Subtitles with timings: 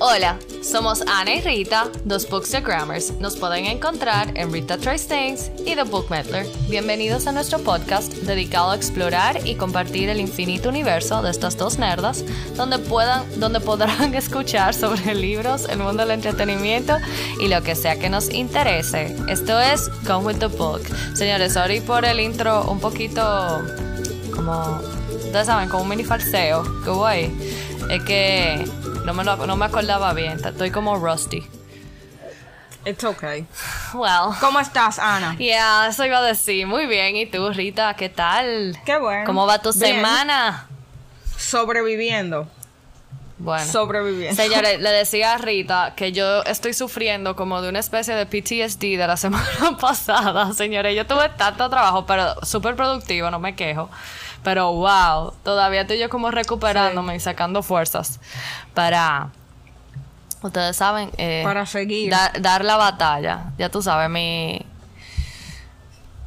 [0.00, 3.12] Hola, somos Ana y Rita, dos Bookstagrammers.
[3.20, 6.46] Nos pueden encontrar en Rita Tries Things y The Book Meddler.
[6.68, 11.78] Bienvenidos a nuestro podcast dedicado a explorar y compartir el infinito universo de estas dos
[11.78, 12.24] nerdas,
[12.56, 16.98] donde, puedan, donde podrán escuchar sobre libros, el mundo del entretenimiento
[17.40, 19.14] y lo que sea que nos interese.
[19.28, 20.82] Esto es Come with the Book.
[21.14, 23.62] Señores, sorry por el intro un poquito
[24.34, 24.80] como,
[25.24, 27.32] ustedes saben, como un mini falseo que hubo ahí.
[27.90, 28.64] Es que
[29.04, 30.40] no me, lo, no me acordaba bien.
[30.44, 31.46] Estoy como rusty.
[32.84, 33.46] It's okay.
[33.94, 34.34] Well.
[34.40, 35.36] ¿Cómo estás, Ana?
[35.36, 36.66] Yeah, eso iba a decir.
[36.66, 37.16] Muy bien.
[37.16, 37.94] ¿Y tú, Rita?
[37.94, 38.76] ¿Qué tal?
[38.84, 39.24] Qué bueno.
[39.24, 39.96] ¿Cómo va tu Bien.
[39.96, 40.66] semana?
[41.36, 42.48] Sobreviviendo.
[43.38, 43.64] Bueno.
[43.70, 44.40] Sobreviviendo.
[44.40, 48.98] Señores, le decía a Rita que yo estoy sufriendo como de una especie de PTSD
[48.98, 50.52] de la semana pasada.
[50.52, 53.88] Señores, yo tuve tanto trabajo, pero súper productivo, no me quejo.
[54.44, 58.20] Pero wow, todavía estoy yo como recuperándome y sacando fuerzas
[58.74, 59.30] para,
[60.42, 62.10] ustedes saben, eh, Para seguir.
[62.10, 63.52] dar, dar la batalla.
[63.58, 64.64] Ya tú sabes, mi,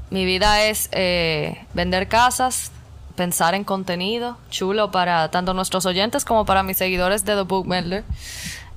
[0.10, 2.72] mi vida es eh, vender casas,
[3.16, 7.68] pensar en contenido chulo para tanto nuestros oyentes como para mis seguidores de The Book
[7.68, 8.04] Meddler.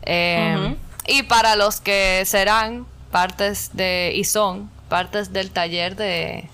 [0.02, 6.48] Eh, Y para los que serán partes de, y son partes del taller de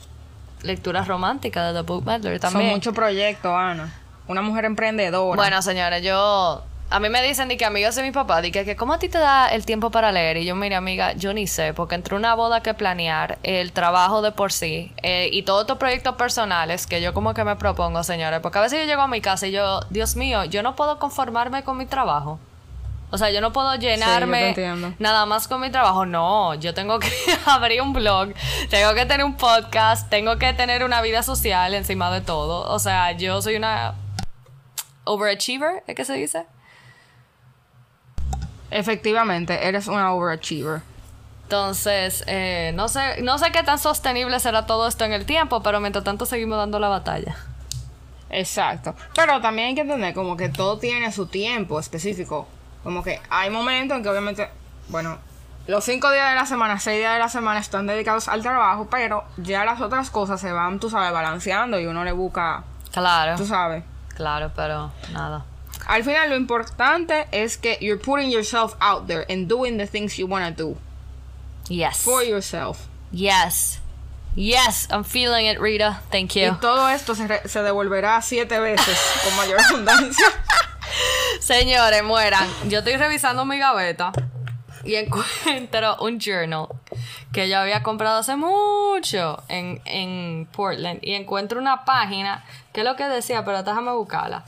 [0.62, 2.70] lectura romántica de The Book Son también.
[2.70, 3.92] muchos proyectos, Ana.
[4.26, 5.36] Una mujer emprendedora.
[5.36, 6.62] Bueno, señores, yo.
[6.88, 8.98] A mí me dicen de que amigos de mi papá, de que, que ¿cómo a
[9.00, 10.36] ti te da el tiempo para leer?
[10.36, 14.22] Y yo, mira, amiga, yo ni sé, porque entre una boda que planear, el trabajo
[14.22, 18.04] de por sí, eh, y todos estos proyectos personales que yo como que me propongo,
[18.04, 20.76] señores, porque a veces yo llego a mi casa y yo, Dios mío, yo no
[20.76, 22.38] puedo conformarme con mi trabajo.
[23.10, 24.54] O sea, yo no puedo llenarme
[24.98, 26.06] nada más con mi trabajo.
[26.06, 27.10] No, yo tengo que
[27.46, 28.34] abrir un blog,
[28.68, 32.68] tengo que tener un podcast, tengo que tener una vida social encima de todo.
[32.70, 33.94] O sea, yo soy una
[35.04, 36.46] overachiever, ¿es que se dice?
[38.70, 40.82] Efectivamente, eres una overachiever.
[41.44, 45.62] Entonces, eh, no sé, no sé qué tan sostenible será todo esto en el tiempo,
[45.62, 47.36] pero mientras tanto seguimos dando la batalla.
[48.30, 48.96] Exacto.
[49.14, 52.48] Pero también hay que entender como que todo tiene su tiempo específico.
[52.86, 54.48] Como que hay momentos en que obviamente,
[54.88, 55.18] bueno,
[55.66, 58.86] los cinco días de la semana, seis días de la semana están dedicados al trabajo,
[58.88, 63.36] pero ya las otras cosas se van, tú sabes, balanceando y uno le busca, Claro,
[63.36, 63.82] tú sabes.
[64.14, 65.44] claro, pero nada.
[65.88, 70.16] Al final lo importante es que you're putting yourself out there and doing the things
[70.16, 70.76] you want to do
[71.68, 71.98] Yes.
[72.04, 72.78] for yourself.
[73.12, 73.80] Yes.
[74.36, 76.02] Yes, I'm feeling it, Rita.
[76.12, 76.54] Thank Y you.
[76.60, 80.26] todo esto se, se devolverá siete veces con mayor abundancia.
[81.40, 82.48] Señores, mueran.
[82.68, 84.12] Yo estoy revisando mi gaveta
[84.84, 86.68] y encuentro un journal
[87.32, 92.86] que yo había comprado hace mucho en, en Portland y encuentro una página que es
[92.86, 94.44] lo que decía, pero déjame buscarla.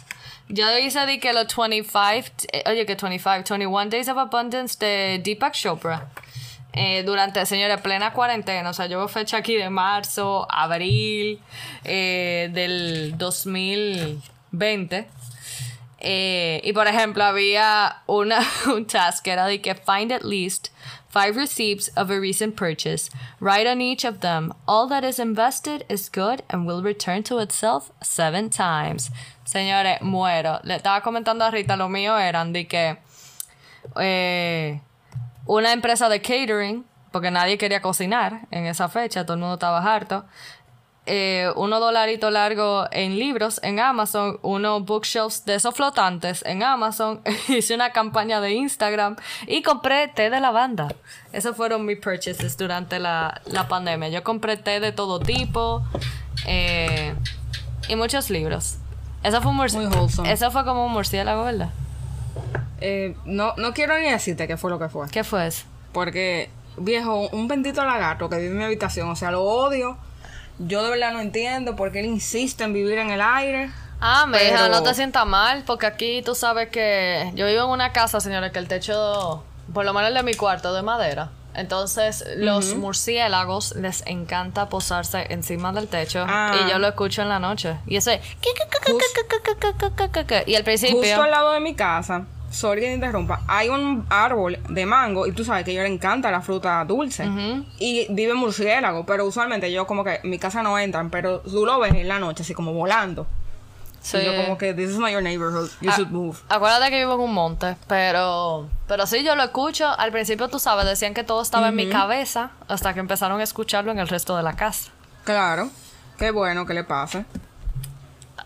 [0.49, 5.21] Yo hice de que los 25, eh, oye, que 25, 21 Days of Abundance de
[5.23, 6.09] Deepak Chopra.
[6.73, 8.71] Eh, durante, señores, plena cuarentena.
[8.71, 11.41] O sea, yo fecha aquí de marzo, abril
[11.85, 15.09] eh, del 2020.
[16.01, 20.71] Eh, y por ejemplo, había una, un task que era de que find at least
[21.09, 23.11] five receipts of a recent purchase.
[23.41, 24.53] Write on each of them.
[24.67, 29.11] All that is invested is good and will return to itself seven times.
[29.45, 30.61] Señores, muero.
[30.65, 32.99] Le estaba comentando a Rita, lo mío eran de que
[33.97, 34.81] eh,
[35.47, 39.79] una empresa de catering, porque nadie quería cocinar en esa fecha, todo el mundo estaba
[39.79, 40.27] harto.
[41.11, 47.23] Eh, unos dolaritos largos en libros en Amazon, unos bookshelves de esos flotantes en Amazon,
[47.49, 50.89] hice una campaña de Instagram y compré té de lavanda.
[51.33, 54.11] Esos fueron mis purchases durante la, la pandemia.
[54.11, 55.83] Yo compré té de todo tipo
[56.47, 57.15] eh,
[57.89, 58.77] y muchos libros.
[59.23, 60.31] Eso fue, un murci- Muy wholesome.
[60.31, 61.71] eso fue como un murciélago, ¿verdad?
[62.83, 65.09] Eh, no, no quiero ni decirte qué fue lo que fue.
[65.09, 65.65] ¿Qué fue eso?
[65.93, 69.97] Porque, viejo, un bendito lagarto que vive en mi habitación, o sea, lo odio.
[70.59, 73.71] Yo de verdad no entiendo por qué él insiste en vivir en el aire.
[74.01, 77.71] Ah, mija, Pero- no te sientas mal, porque aquí tú sabes que yo vivo en
[77.71, 79.45] una casa, señores, que el techo,
[79.75, 81.31] por lo menos el de mi cuarto, es de madera.
[81.55, 86.55] Entonces, los murciélagos les encanta posarse encima del techo Ah.
[86.65, 87.77] y yo lo escucho en la noche.
[87.87, 88.21] Y ese.
[90.47, 90.99] Y al principio.
[90.99, 95.27] Justo al lado de mi casa, sorry que te interrumpa, hay un árbol de mango
[95.27, 97.29] y tú sabes que a ellos le encanta la fruta dulce.
[97.79, 101.65] Y vive murciélago, pero usualmente yo como que en mi casa no entran, pero tú
[101.67, 103.27] lo ves en la noche así como volando.
[104.01, 104.17] Sí.
[104.19, 106.39] Y yo como que this is not your neighborhood, you Ah, should move.
[106.49, 109.89] Acuérdate que vivo en un monte, pero pero sí yo lo escucho.
[109.99, 113.45] Al principio tú sabes, decían que todo estaba en mi cabeza hasta que empezaron a
[113.45, 114.91] escucharlo en el resto de la casa.
[115.25, 115.69] Claro,
[116.17, 117.25] qué bueno que le pase.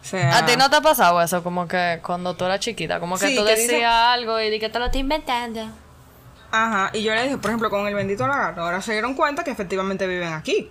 [0.02, 1.42] O sea, ¿A ti no te ha pasado eso?
[1.44, 4.68] Como que cuando tú eras chiquita, como que Sí, tú decías algo y di que
[4.68, 5.68] te lo estás inventando.
[6.50, 9.42] Ajá, y yo le dije, por ejemplo, con el bendito lagarto, ahora se dieron cuenta
[9.44, 10.68] que efectivamente viven aquí.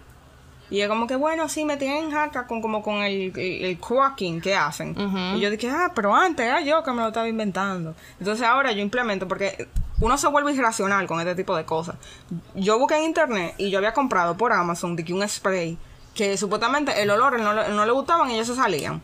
[0.69, 3.79] Y es como que, bueno, sí, me tienen jaca con, como con el, el, el
[3.79, 4.95] quacking que hacen.
[5.35, 7.93] Y yo dije, ah, pero antes era yo que me lo estaba inventando.
[8.19, 9.67] Entonces ahora yo implemento, porque
[9.99, 11.95] uno se vuelve irracional con este tipo de cosas.
[12.55, 15.77] Yo busqué en internet y yo había comprado por Amazon de que un spray
[16.15, 19.01] que supuestamente el olor no, le- no le gustaban y ellos se salían.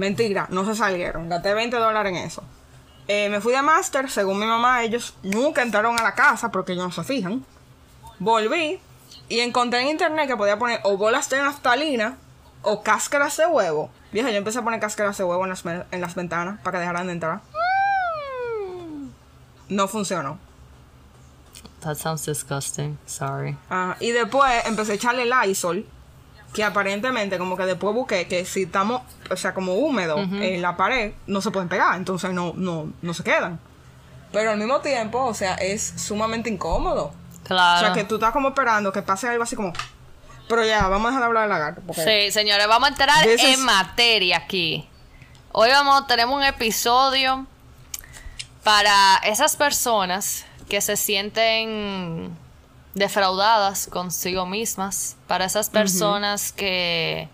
[0.00, 1.28] Mentira, no se salieron.
[1.28, 2.42] Gasté 20 dólares en eso.
[3.06, 6.72] Eh, me fui de máster, según mi mamá, ellos nunca entraron a la casa porque
[6.72, 7.44] ellos no se fijan.
[8.18, 8.80] Volví
[9.28, 12.16] y encontré en internet que podía poner o bolas de naftalina
[12.62, 13.90] o cáscaras de huevo.
[14.10, 16.80] Vieja, yo empecé a poner cáscaras de huevo en las, en las ventanas para que
[16.80, 17.42] dejaran de entrar.
[19.68, 20.38] No funcionó.
[21.80, 22.98] That sounds disgusting.
[23.04, 23.54] Sorry.
[23.68, 25.86] Ah, y después empecé a echarle Lysol,
[26.52, 30.76] que aparentemente como que después busqué que si estamos, o sea, como húmedo en la
[30.76, 33.60] pared, no se pueden pegar, entonces no, no, no se quedan.
[34.32, 37.12] Pero al mismo tiempo, o sea, es sumamente incómodo.
[37.44, 37.78] Claro.
[37.78, 39.72] O sea, que tú estás como esperando que pase algo así como...
[40.48, 41.82] Pero ya, vamos a dejar de hablar de lagarto.
[41.94, 44.88] Sí, señores, vamos a entrar en materia aquí.
[45.52, 47.46] Hoy vamos, tenemos un episodio
[48.64, 52.36] para esas personas que se sienten
[52.94, 57.28] defraudadas consigo mismas, para esas personas que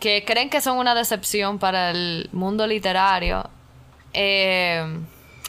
[0.00, 3.48] que creen que son una decepción para el mundo literario.
[4.12, 4.84] Eh,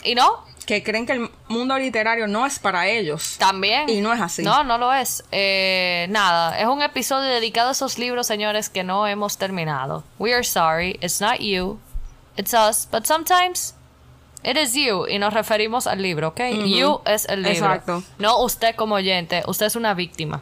[0.03, 3.35] y no, que creen que el mundo literario no es para ellos.
[3.37, 3.89] también.
[3.89, 4.43] Y no es así.
[4.43, 5.23] No, no lo es.
[5.31, 10.03] Eh, nada, es un episodio dedicado a esos libros, señores, que no hemos terminado.
[10.19, 11.79] We are sorry, it's not you,
[12.37, 13.74] it's us, but sometimes
[14.45, 15.07] it is you.
[15.07, 16.41] Y nos referimos al libro, ¿ok?
[16.65, 17.65] You es el libro.
[17.65, 18.03] Exacto.
[18.19, 20.41] No usted como oyente, usted es una víctima.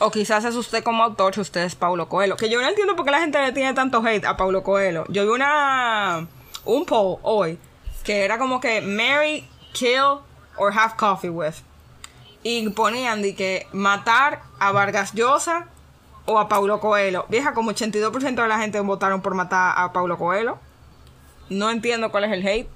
[0.00, 2.36] O quizás es usted como autor, si usted es Paulo Coelho.
[2.36, 5.04] Que yo no entiendo por qué la gente le tiene tanto hate a Paulo Coelho.
[5.08, 6.28] Yo vi una
[6.64, 7.58] un poll hoy
[8.04, 10.20] que era como que marry, kill
[10.56, 11.54] or have coffee with.
[12.42, 15.66] Y ponían de que matar a Vargas Llosa
[16.26, 17.26] o a Paulo Coelho.
[17.28, 20.58] Vieja, como 82% de la gente votaron por matar a Paulo Coelho.
[21.50, 22.68] No entiendo cuál es el hate.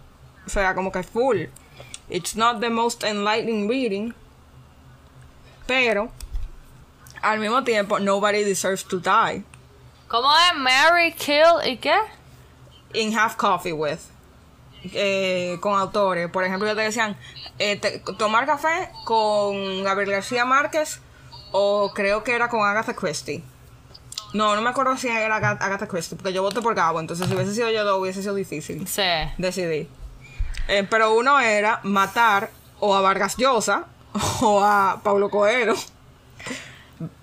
[0.47, 1.45] O sea, como que full.
[2.09, 4.13] It's not the most enlightening reading.
[5.67, 6.11] Pero,
[7.23, 9.45] al mismo tiempo, nobody deserves to die.
[10.09, 10.59] ¿Cómo es?
[10.59, 11.95] Mary, kill y qué?
[12.95, 13.99] In have coffee with.
[14.93, 16.29] Eh, con autores.
[16.31, 17.17] Por ejemplo, ya te decían,
[17.59, 21.01] eh, te- tomar café con Gabriel García Márquez
[21.53, 23.43] o creo que era con Agatha Christie.
[24.35, 27.29] No, no me acuerdo si era Aga- Agatha Christie, porque yo voté por Gabo, entonces
[27.29, 29.03] si hubiese sido yo dos hubiese sido difícil Sí.
[29.39, 29.89] decidir.
[30.69, 32.51] Eh, pero uno era matar
[32.81, 33.87] o a Vargas Llosa
[34.41, 35.75] o a Paulo Coelho.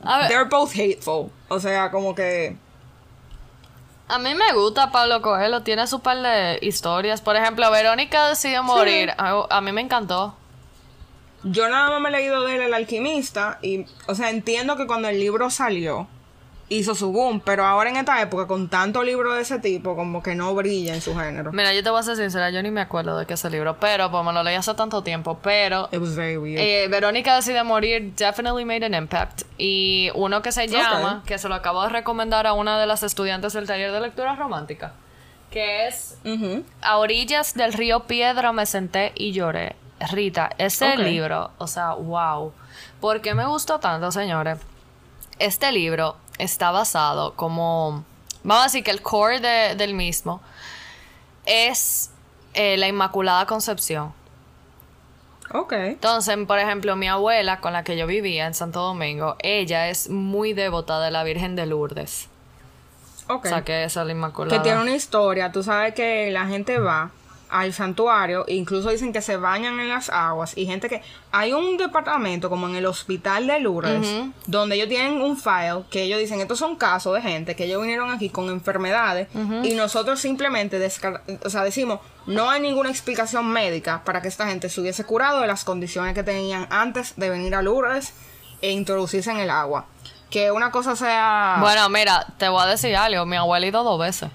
[0.04, 1.32] A ver, They're both hateful.
[1.48, 2.56] O sea, como que...
[4.08, 7.22] A mí me gusta Pablo Coelho, tiene su par de historias.
[7.22, 9.14] Por ejemplo, Verónica decidió morir.
[9.18, 10.36] A, a mí me encantó.
[11.44, 14.88] Yo nada más me he leído de él, El Alquimista, y, o sea, entiendo que
[14.88, 16.08] cuando el libro salió,
[16.70, 20.22] hizo su boom, pero ahora en esta época, con tanto libro de ese tipo, como
[20.22, 21.52] que no brilla en su género.
[21.52, 23.50] Mira, yo te voy a ser sincera, yo ni me acuerdo de qué es ese
[23.50, 25.40] libro, pero pues me lo leí hace tanto tiempo.
[25.42, 26.60] Pero It was very weird.
[26.60, 29.42] eh, Verónica decide morir, definitely made an impact.
[29.58, 33.02] Y uno que se llama, que se lo acabo de recomendar a una de las
[33.04, 34.94] estudiantes del taller de lectura romántica,
[35.50, 36.18] que es.
[36.82, 39.76] A orillas del río Piedra me senté y lloré.
[40.12, 42.54] Rita, ese libro, o sea, wow.
[43.02, 44.60] ¿Por qué me gustó tanto, señores?
[45.40, 48.04] Este libro está basado como,
[48.44, 50.42] vamos a decir que el core de- del mismo
[51.46, 52.10] es
[52.54, 54.14] eh, la Inmaculada Concepción.
[55.52, 55.74] Ok.
[55.74, 60.10] Entonces, por ejemplo, mi abuela con la que yo vivía en Santo Domingo, ella es
[60.10, 62.28] muy devota de la Virgen de Lourdes.
[63.28, 63.46] Ok.
[63.46, 64.58] O sea, que esa es la Inmaculada.
[64.58, 65.52] Que tiene una historia.
[65.52, 67.12] Tú sabes que la gente va
[67.50, 70.58] al santuario, incluso dicen que se bañan en las aguas.
[70.58, 71.02] Y gente que.
[71.32, 74.08] Hay un departamento como en el hospital de Lourdes,
[74.48, 77.82] donde ellos tienen un file que ellos dicen: estos son casos de gente que ellos
[77.82, 79.28] vinieron aquí con enfermedades.
[79.64, 80.84] Y nosotros simplemente
[81.44, 85.42] o sea, decimos: no hay ninguna explicación médica para que esta gente se hubiese curado
[85.42, 88.14] de las condiciones que tenían antes de venir a Lourdes
[88.62, 89.86] e introducirse en el agua.
[90.32, 91.58] Que una cosa sea.
[91.60, 93.26] Bueno, mira, te voy a decir algo.
[93.26, 94.30] Mi ido dos veces.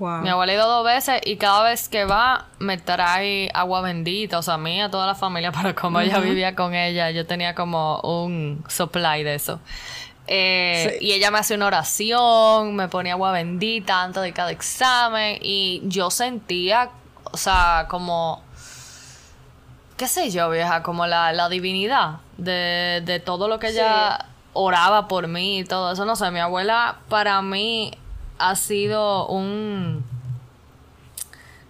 [0.00, 0.22] Wow.
[0.22, 4.38] Mi abuela ha ido dos veces y cada vez que va me trae agua bendita.
[4.38, 7.26] O sea, a mí, a toda la familia, pero como ella vivía con ella, yo
[7.26, 9.60] tenía como un supply de eso.
[10.26, 11.06] Eh, Sí.
[11.06, 15.82] Y ella me hace una oración, me ponía agua bendita antes de cada examen y
[15.84, 16.90] yo sentía,
[17.24, 18.42] o sea, como,
[19.98, 25.08] qué sé yo, vieja, como la, la divinidad de, de todo lo que ella oraba
[25.08, 26.06] por mí y todo eso.
[26.06, 27.92] No sé, mi abuela para mí
[28.40, 30.04] ha sido un...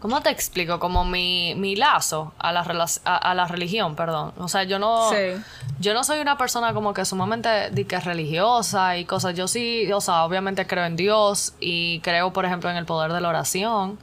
[0.01, 0.79] ¿Cómo te explico?
[0.79, 2.61] Como mi, mi lazo a la,
[3.05, 4.33] a, a la religión, perdón.
[4.39, 5.11] O sea, yo no...
[5.11, 5.43] Sí.
[5.79, 9.35] Yo no soy una persona como que sumamente que religiosa y cosas.
[9.35, 13.13] Yo sí, o sea, obviamente creo en Dios y creo, por ejemplo, en el poder
[13.13, 13.99] de la oración.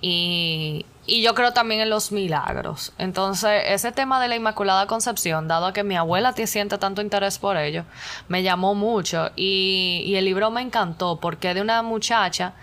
[0.00, 2.92] Y, y yo creo también en los milagros.
[2.98, 7.00] Entonces, ese tema de la Inmaculada Concepción, dado a que mi abuela te siente tanto
[7.00, 7.84] interés por ello,
[8.28, 9.30] me llamó mucho.
[9.36, 12.54] Y, y el libro me encantó porque es de una muchacha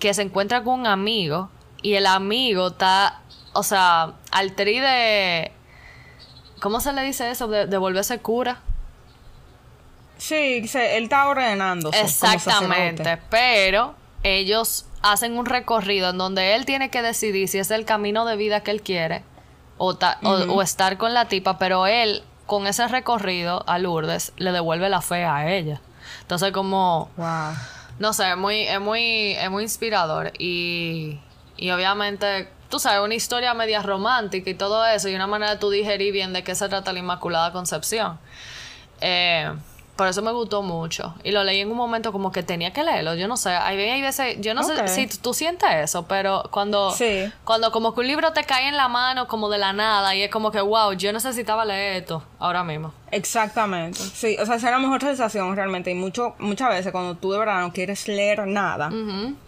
[0.00, 1.50] que se encuentra con un amigo
[1.82, 3.20] y el amigo está,
[3.52, 5.52] o sea, al tri de...
[6.60, 7.48] ¿Cómo se le dice eso?
[7.48, 8.60] De, de volverse cura.
[10.18, 11.96] Sí, se- él está ordenándose.
[11.98, 17.70] como Exactamente, pero ellos hacen un recorrido en donde él tiene que decidir si es
[17.70, 19.22] el camino de vida que él quiere
[19.78, 24.32] o, ta- o- o estar con la tipa, pero él con ese recorrido a Lourdes
[24.36, 25.80] le devuelve la fe a ella.
[26.22, 27.52] Entonces como, Wow.
[27.98, 31.18] no sé, es muy, es muy, es muy inspirador y,
[31.56, 35.58] y obviamente, tú sabes, una historia media romántica y todo eso y una manera de
[35.58, 38.18] tú digerir bien de qué se trata la Inmaculada Concepción.
[39.00, 39.50] Eh,
[40.00, 41.14] por eso me gustó mucho.
[41.24, 43.14] Y lo leí en un momento como que tenía que leerlo.
[43.16, 43.50] Yo no sé.
[43.50, 47.30] Hay, hay veces, yo no sé si tú sientes eso, pero cuando, Sí.
[47.44, 50.22] cuando como que un libro te cae en la mano como de la nada y
[50.22, 52.94] es como que, wow, yo necesitaba leer esto ahora mismo.
[53.10, 53.98] Exactamente.
[53.98, 55.90] Sí, o sea, esa es la mejor sensación realmente.
[55.90, 58.90] Y mucho, muchas veces cuando tú de verdad no quieres leer nada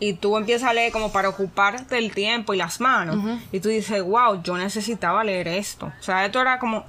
[0.00, 3.16] y tú empiezas a leer como para ocuparte el tiempo y las manos
[3.52, 5.87] y tú dices, wow, yo necesitaba leer esto.
[5.99, 6.85] O sea, esto era como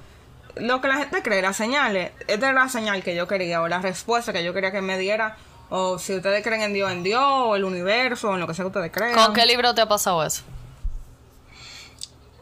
[0.56, 2.12] lo que la gente cree, las señales.
[2.26, 4.98] Esta era la señal que yo quería o la respuesta que yo quería que me
[4.98, 5.36] diera.
[5.70, 8.54] O si ustedes creen en Dios, en Dios, o el universo, o en lo que
[8.54, 9.14] sea que ustedes crean.
[9.14, 10.42] ¿Con qué libro te ha pasado eso?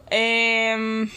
[0.09, 1.07] Eh,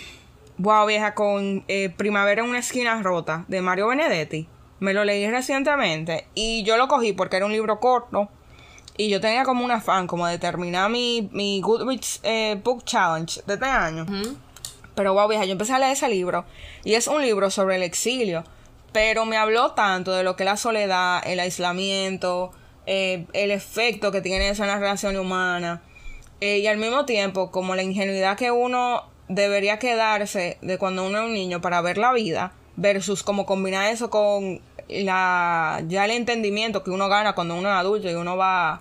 [0.59, 4.49] wow, vieja, con eh, Primavera en una esquina rota de Mario Benedetti.
[4.79, 8.29] Me lo leí recientemente y yo lo cogí porque era un libro corto
[8.97, 13.43] y yo tenía como un afán como de terminar mi, mi Goodreads eh, Book Challenge
[13.47, 14.07] de este año.
[14.97, 16.45] Pero wow, vieja, yo empecé a leer ese libro
[16.83, 18.43] y es un libro sobre el exilio,
[18.93, 22.51] pero me habló tanto de lo que es la soledad, el aislamiento,
[22.87, 25.83] eh, el efecto que tiene eso en la relación humana
[26.41, 31.19] eh, y al mismo tiempo como la ingenuidad que uno debería quedarse de cuando uno
[31.19, 36.13] es un niño para ver la vida versus como combinar eso con la ya el
[36.13, 38.81] entendimiento que uno gana cuando uno es adulto y uno va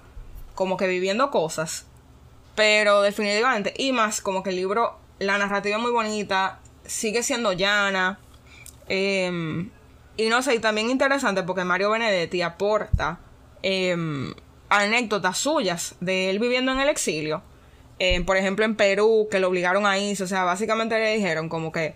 [0.53, 1.85] como que viviendo cosas.
[2.55, 7.53] Pero definitivamente, y más como que el libro, la narrativa es muy bonita, sigue siendo
[7.53, 8.19] llana.
[8.87, 9.71] em,
[10.17, 13.19] y no sé, y también interesante porque Mario Benedetti aporta
[13.63, 14.33] em,
[14.69, 17.41] anécdotas suyas de él viviendo en el exilio.
[17.99, 20.23] Em, por ejemplo, en Perú, que lo obligaron a irse.
[20.23, 21.95] O sea, básicamente le dijeron como que,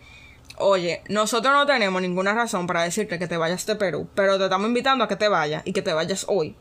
[0.57, 4.45] oye, nosotros no tenemos ninguna razón para decirte que te vayas de Perú, pero te
[4.45, 6.55] estamos invitando a que te vayas y que te vayas hoy.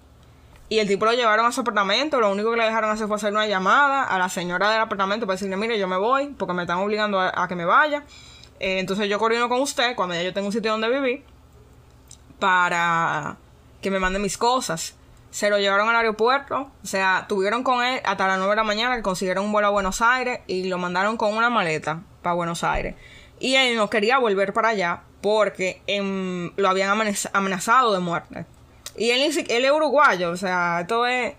[0.70, 3.16] Y el tipo lo llevaron a su apartamento, lo único que le dejaron hacer fue
[3.16, 6.52] hacer una llamada a la señora del apartamento para decirle, mire, yo me voy porque
[6.52, 8.02] me están obligando a, que me vaya.
[8.60, 11.25] Eh, entonces yo coordino con usted cuando ya yo tengo un sitio donde vivir
[12.38, 13.37] para
[13.80, 14.94] que me mande mis cosas.
[15.30, 18.64] Se lo llevaron al aeropuerto, o sea, tuvieron con él hasta las 9 de la
[18.64, 22.34] mañana que consiguieron un vuelo a Buenos Aires y lo mandaron con una maleta para
[22.34, 22.94] Buenos Aires.
[23.38, 25.82] Y él no quería volver para allá porque
[26.56, 28.46] lo habían amenaz- amenazado de muerte.
[28.98, 31.34] Y él, él es uruguayo, o sea, esto es...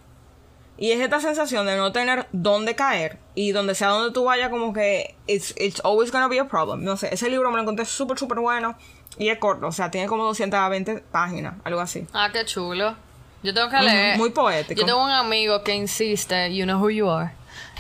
[0.77, 4.49] Y es esta sensación de no tener dónde caer y donde sea donde tú vayas
[4.49, 6.85] como que it's, it's always gonna be a problem.
[6.85, 8.77] No sé, ese libro me lo encontré súper, súper bueno
[9.17, 12.07] y es corto, o sea, tiene como 220 páginas, algo así.
[12.13, 12.95] Ah, qué chulo.
[13.43, 14.17] Yo tengo que leer.
[14.17, 14.79] muy poético.
[14.79, 17.31] Yo tengo un amigo que insiste, you know who you are,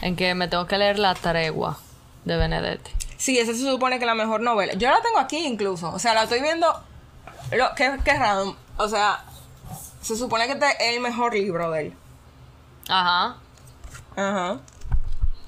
[0.01, 1.77] en que me tengo que leer La Tregua
[2.25, 2.91] de Benedetti.
[3.15, 4.73] Sí, esa se supone que es la mejor novela.
[4.73, 6.67] Yo la tengo aquí incluso, o sea, la estoy viendo...
[7.51, 9.23] Lo, qué, qué random, o sea,
[10.01, 11.93] se supone que este es el mejor libro de él.
[12.87, 13.37] Ajá.
[14.15, 14.59] Ajá.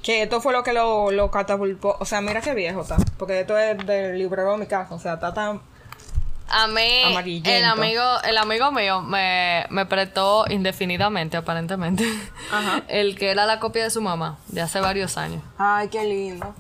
[0.03, 1.95] Que esto fue lo que lo, lo catapultó.
[1.99, 2.97] O sea, mira qué viejo está.
[3.17, 4.93] Porque esto es del librero de mi casa.
[4.95, 5.61] O sea, está tan.
[6.53, 7.49] A mí, Amarillento.
[7.49, 12.03] el amigo, el amigo mío me, me prestó indefinidamente, aparentemente,
[12.51, 12.83] Ajá.
[12.89, 15.41] el que era la copia de su mamá, de hace varios años.
[15.57, 16.53] Ay, qué lindo.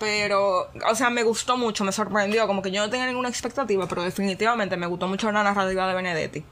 [0.00, 2.46] Pero, o sea, me gustó mucho, me sorprendió.
[2.48, 5.94] Como que yo no tenía ninguna expectativa, pero definitivamente me gustó mucho la narrativa de
[5.94, 6.44] Benedetti.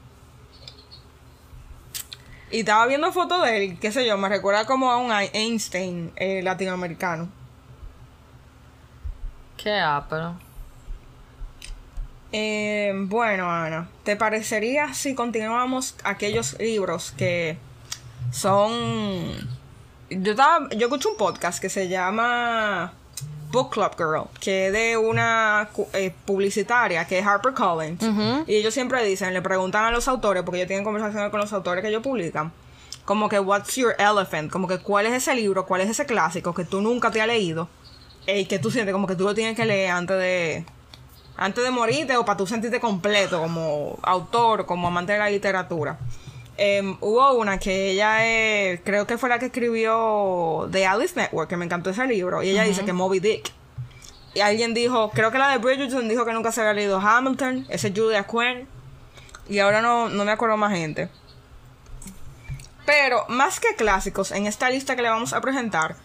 [2.55, 6.13] Y estaba viendo fotos de él, qué sé yo, me recuerda como a un Einstein
[6.15, 7.27] eh, latinoamericano.
[9.57, 10.37] Qué ápero.
[12.31, 17.57] Eh, bueno, Ana, ¿te parecería si continuamos aquellos libros que
[18.31, 18.71] son...
[20.09, 22.93] Yo, estaba, yo escucho un podcast que se llama
[23.55, 28.03] Book Club Girl, que es de una eh, publicitaria que es HarperCollins.
[28.47, 31.51] Y ellos siempre dicen, le preguntan a los autores, porque ellos tienen conversaciones con los
[31.53, 32.51] autores que ellos publican,
[33.05, 34.51] como que, what's your elephant?
[34.51, 37.27] Como que, ¿cuál es ese libro, cuál es ese clásico que tú nunca te has
[37.27, 37.69] leído?
[38.27, 40.65] Y que tú sientes como que tú lo tienes que leer antes de...
[41.37, 45.97] Antes de morirte o para tú sentirte completo como autor, como amante de la literatura.
[46.57, 51.49] Em, hubo una que ella eh, creo que fue la que escribió The Alice Network,
[51.49, 53.51] que me encantó ese libro, y ella dice que Moby Dick.
[54.33, 57.65] Y alguien dijo, creo que la de Bridgerton dijo que nunca se había leído Hamilton,
[57.69, 58.67] ese es Julia Quinn,
[59.49, 61.09] y ahora no, no me acuerdo más gente.
[62.85, 65.95] Pero más que clásicos, en esta lista que le vamos a presentar,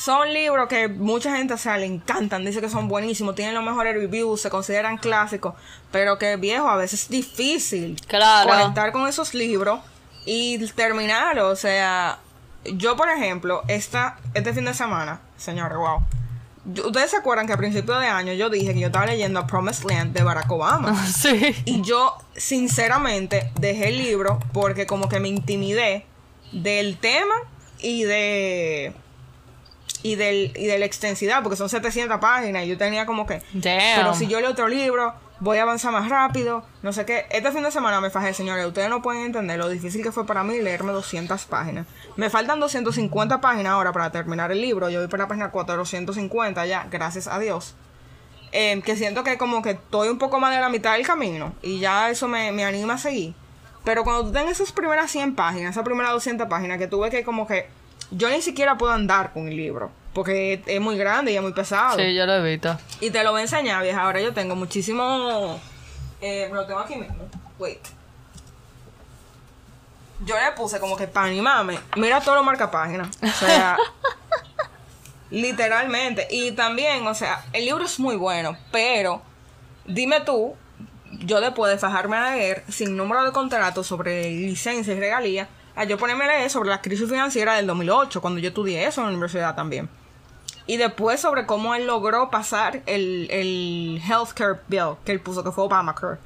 [0.00, 3.62] son libros que mucha gente o sea, le encantan, dice que son buenísimos, tienen los
[3.62, 5.52] mejores reviews, se consideran clásicos,
[5.92, 8.48] pero que viejo, a veces es difícil Claro.
[8.48, 9.80] conectar con esos libros
[10.24, 11.48] y terminarlo.
[11.48, 12.18] O sea,
[12.64, 16.00] yo por ejemplo, esta, este fin de semana, señores, wow.
[16.86, 19.46] Ustedes se acuerdan que a principio de año yo dije que yo estaba leyendo A
[19.46, 20.94] Promised Land de Barack Obama.
[21.06, 21.54] Sí.
[21.66, 26.06] Y yo, sinceramente, dejé el libro porque como que me intimidé
[26.52, 27.34] del tema
[27.80, 28.94] y de...
[30.02, 33.42] Y, del, y de la extensidad, porque son 700 páginas y yo tenía como que...
[33.52, 33.96] Damn.
[33.96, 37.26] Pero si yo leo otro libro, voy a avanzar más rápido, no sé qué.
[37.30, 40.26] Este fin de semana me fajé, señores, ustedes no pueden entender lo difícil que fue
[40.26, 41.86] para mí leerme 200 páginas.
[42.16, 46.66] Me faltan 250 páginas ahora para terminar el libro, yo voy por la página 450
[46.66, 47.74] ya, gracias a Dios.
[48.52, 51.54] Eh, que siento que como que estoy un poco más de la mitad del camino
[51.62, 53.34] y ya eso me, me anima a seguir.
[53.84, 57.24] Pero cuando tú tengas esas primeras 100 páginas, esas primeras 200 páginas, que tuve que
[57.24, 57.68] como que
[58.10, 61.52] yo ni siquiera puedo andar con el libro, porque es muy grande y es muy
[61.52, 61.98] pesado.
[61.98, 62.78] Sí, yo lo evito.
[63.00, 64.02] Y te lo voy a enseñar, vieja.
[64.02, 65.60] Ahora yo tengo muchísimo.
[66.20, 67.28] Eh, me lo tengo aquí mismo.
[67.58, 67.80] Wait.
[70.24, 71.78] Yo le puse como que para animarme.
[71.96, 73.10] Mira todo lo marca página.
[73.22, 73.76] O sea.
[75.30, 76.26] literalmente.
[76.30, 78.56] Y también, o sea, el libro es muy bueno.
[78.70, 79.22] Pero,
[79.86, 80.54] dime tú,
[81.10, 85.48] yo después de fajarme a leer sin número de contrato sobre licencia y regalía,
[85.88, 89.06] yo ponerme a leer sobre la crisis financiera del 2008, cuando yo estudié eso en
[89.06, 89.88] la universidad también.
[90.66, 95.50] Y después sobre cómo él logró pasar el, el healthcare bill que él puso, que
[95.50, 96.18] fue Obamacare.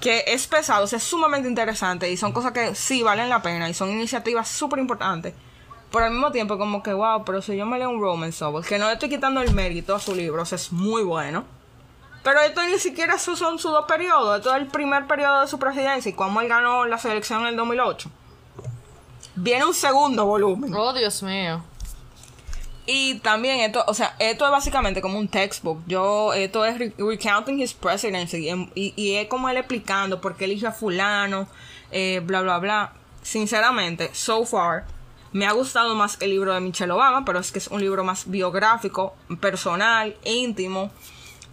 [0.00, 3.68] Que es pesado, o es sumamente interesante y son cosas que sí valen la pena
[3.68, 5.32] y son iniciativas súper importantes.
[5.90, 8.64] Pero al mismo tiempo, como que, wow, pero si yo me leo un romance novel,
[8.64, 11.44] que no le estoy quitando el mérito a su libro, o es muy bueno.
[12.22, 15.58] Pero esto ni siquiera son sus dos periodos, esto es el primer periodo de su
[15.58, 18.10] presidencia y cómo él ganó la selección en el 2008.
[19.36, 20.74] Viene un segundo volumen.
[20.74, 21.62] Oh, Dios mío.
[22.88, 25.82] Y también esto, o sea, esto es básicamente como un textbook.
[25.86, 28.48] Yo, esto es re- recounting his presidency.
[28.48, 31.48] em- Y, y es como él explicando por qué eligió a fulano,
[31.90, 32.92] eh, bla, bla, bla.
[33.22, 34.84] Sinceramente, so far,
[35.32, 38.04] me ha gustado más el libro de Michelle Obama, pero es que es un libro
[38.04, 40.90] más biográfico, personal, íntimo.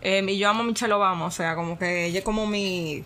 [0.02, 3.04] Em, y yo amo a Michelle Obama, o sea, como que ella es como mi...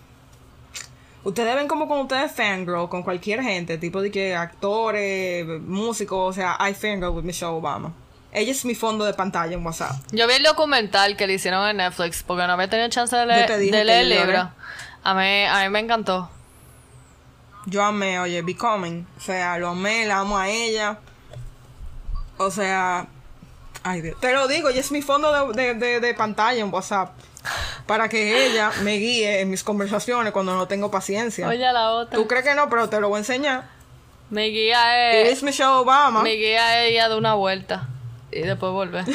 [1.24, 6.32] Ustedes ven como con ustedes fangirl con cualquier gente, tipo de que actores, músicos, o
[6.32, 7.92] sea, I fangirl with Michelle Obama.
[8.30, 9.96] Ella es mi fondo de pantalla en WhatsApp.
[10.12, 13.26] Yo vi el documental que le hicieron en Netflix porque no había tenido chance de
[13.26, 14.50] leer, de leer el libro.
[15.02, 16.30] A mí, a mí me encantó.
[17.66, 19.06] Yo amé, oye, Becoming.
[19.16, 20.98] O sea, lo amé, la amo a ella.
[22.36, 23.06] O sea,
[23.82, 24.18] ay Dios.
[24.20, 27.12] Te lo digo, ella es mi fondo de, de- de- de pantalla en WhatsApp.
[27.88, 31.48] Para que ella me guíe en mis conversaciones cuando no tengo paciencia.
[31.48, 32.16] Oye, la otra.
[32.16, 33.64] Tú crees que no, pero te lo voy a enseñar.
[34.28, 35.32] Mi guía es.
[35.32, 36.22] Es Michelle Obama.
[36.22, 37.88] Mi guía es ir a dar una vuelta
[38.30, 39.06] y después volver.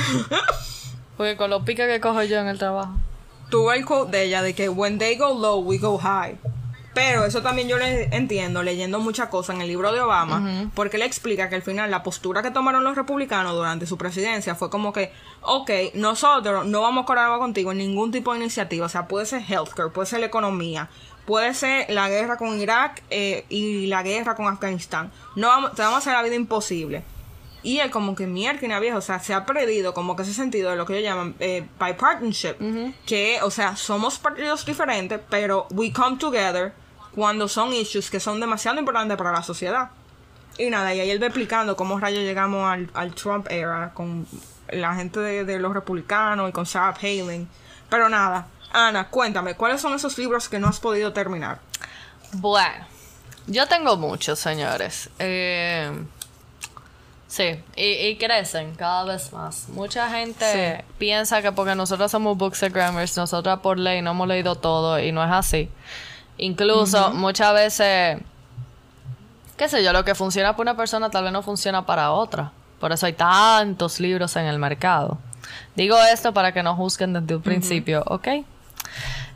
[1.17, 2.95] Porque con los piques que cojo yo en el trabajo.
[3.51, 6.35] tuve el quote de ella de que when they go low, we go high.
[6.93, 10.97] Pero eso también yo le entiendo leyendo muchas cosas en el libro de Obama, porque
[10.97, 14.69] le explica que al final la postura que tomaron los republicanos durante su presidencia fue
[14.69, 18.89] como que, ok, nosotros no vamos a colaborar contigo en ningún tipo de iniciativa, o
[18.89, 20.87] sea, puede ser healthcare, puede ser la economía,
[21.25, 25.11] puede ser la guerra con Irak eh, y la guerra con Afganistán.
[25.35, 27.03] No vamos, te vamos a hacer la vida imposible.
[27.63, 30.69] Y él como que mierda viejo, o sea, se ha perdido como que ese sentido
[30.69, 32.55] de lo que ellos llaman eh, bipartisanship,
[33.05, 36.73] que, o sea, somos partidos diferentes, pero we come together
[37.15, 39.89] cuando son issues que son demasiado importantes para la sociedad.
[40.57, 44.27] Y nada, y ahí él va explicando cómo rayos llegamos al, al Trump era con
[44.69, 47.47] la gente de, de los republicanos y con Sarah Palin.
[47.89, 51.59] Pero nada, Ana, cuéntame, ¿cuáles son esos libros que no has podido terminar?
[52.33, 52.85] Bueno,
[53.47, 55.09] yo tengo muchos, señores.
[55.19, 55.91] Eh,
[57.27, 59.69] sí, y, y crecen cada vez más.
[59.69, 64.99] Mucha gente piensa que porque nosotros somos bookstagrammers, nosotras por ley no hemos leído todo
[64.99, 65.69] y no es así.
[66.37, 68.19] Incluso muchas veces,
[69.57, 72.51] qué sé yo, lo que funciona para una persona tal vez no funciona para otra.
[72.79, 75.17] Por eso hay tantos libros en el mercado.
[75.75, 78.27] Digo esto para que no juzguen desde un principio, ¿ok?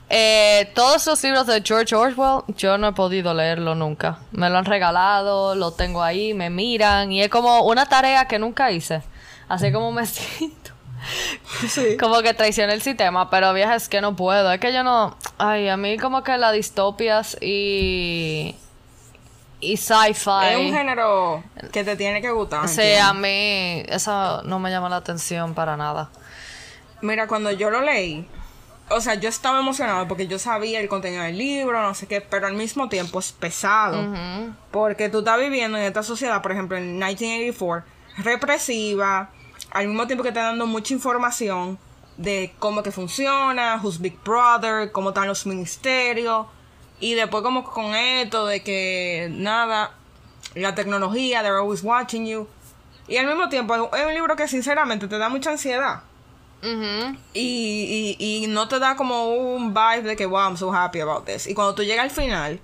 [0.10, 4.20] Eh, todos los libros de George Orwell, yo no he podido leerlo nunca.
[4.32, 8.40] Me lo han regalado, lo tengo ahí, me miran y es como una tarea que
[8.40, 9.02] nunca hice.
[9.50, 10.56] Así como me siento.
[12.00, 14.52] Como que traicioné el sistema, pero vieja es que no puedo.
[14.52, 15.18] Es que yo no.
[15.38, 18.56] Ay, a mí como que las distopias y.
[19.60, 20.52] Y sci-fi.
[20.52, 22.68] Es un género que te tiene que gustar.
[22.70, 26.10] Sí, a mí eso no me llama la atención para nada.
[27.02, 28.28] Mira, cuando yo lo leí,
[28.90, 32.22] o sea, yo estaba emocionado porque yo sabía el contenido del libro, no sé qué,
[32.22, 34.14] pero al mismo tiempo es pesado.
[34.72, 37.86] Porque tú estás viviendo en esta sociedad, por ejemplo, en 1984,
[38.18, 39.32] represiva,
[39.78, 41.78] al mismo tiempo que te dando mucha información
[42.18, 46.48] de cómo que funciona, who's Big Brother, cómo están los ministerios,
[47.00, 49.92] y después como con esto de que nada,
[50.56, 52.48] la tecnología, they're always watching you.
[53.08, 56.02] Y al mismo tiempo es un libro que sinceramente te da mucha ansiedad.
[56.64, 61.02] y, y, y, no te da como un vibe de que, wow, I'm so happy
[61.02, 61.46] about this.
[61.46, 62.60] Y cuando tú llegas al final,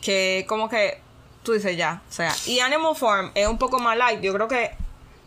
[0.00, 1.00] que como que
[1.42, 4.20] tú dices ya, o sea, y Animal Farm es un poco más light.
[4.20, 4.81] Yo creo que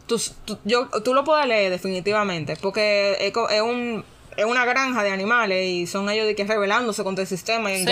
[0.07, 0.21] tú,
[0.63, 4.03] yo, tú lo puedes leer definitivamente, porque es, es un
[4.37, 7.85] es una granja de animales y son ellos de que rebelándose contra el sistema y,
[7.85, 7.91] sí,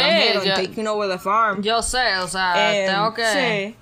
[0.55, 1.61] taking over the farm.
[1.61, 3.75] Yo sé, o sea, eh, tengo que sí.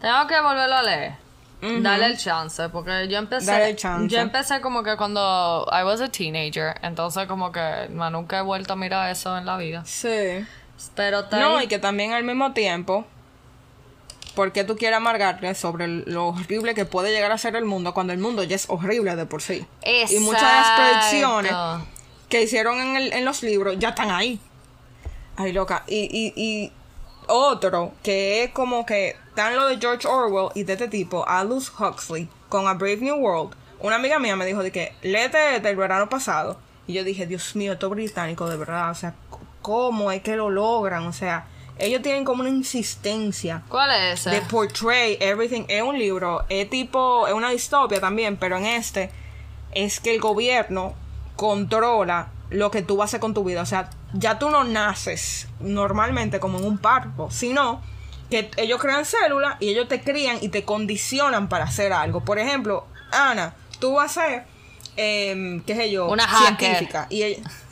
[0.00, 1.12] tengo que volverlo a leer.
[1.60, 6.08] Dale el chance, porque yo empecé el yo empecé como que cuando I was a
[6.08, 9.82] teenager, entonces como que nunca he vuelto a mirar eso en la vida.
[9.84, 10.46] Sí.
[10.94, 13.04] Pero No, y que también al mismo tiempo
[14.38, 17.92] ¿por qué tú quieres amargarte sobre lo horrible que puede llegar a ser el mundo
[17.92, 19.66] cuando el mundo ya es horrible de por sí?
[19.84, 21.52] Y muchas de las predicciones
[22.28, 24.38] que hicieron en, los libros ya están ahí.
[25.34, 25.82] Ay, loca.
[25.88, 26.72] Y, y,
[27.26, 31.72] otro que es como que están lo de George Orwell y de este tipo, Aldous
[31.76, 33.56] Huxley, con A Brave New World.
[33.80, 36.60] Una amiga mía me dijo de que léete este el verano pasado.
[36.86, 38.92] Y yo dije, Dios mío, esto es británico de verdad.
[38.92, 39.16] O sea,
[39.62, 41.08] ¿cómo es que lo logran?
[41.08, 43.62] O sea, ellos tienen como una insistencia.
[43.68, 44.30] ¿Cuál es ese?
[44.30, 45.64] De portray everything.
[45.68, 49.10] Es un libro, es tipo, es una distopia también, pero en este
[49.72, 50.94] es que el gobierno
[51.36, 53.62] controla lo que tú vas a hacer con tu vida.
[53.62, 57.80] O sea, ya tú no naces normalmente como en un parco, sino
[58.30, 62.24] que ellos crean células y ellos te crían y te condicionan para hacer algo.
[62.24, 64.44] Por ejemplo, Ana, tú vas a ser,
[64.96, 67.06] eh, qué sé yo, una científica.
[67.08, 67.22] Y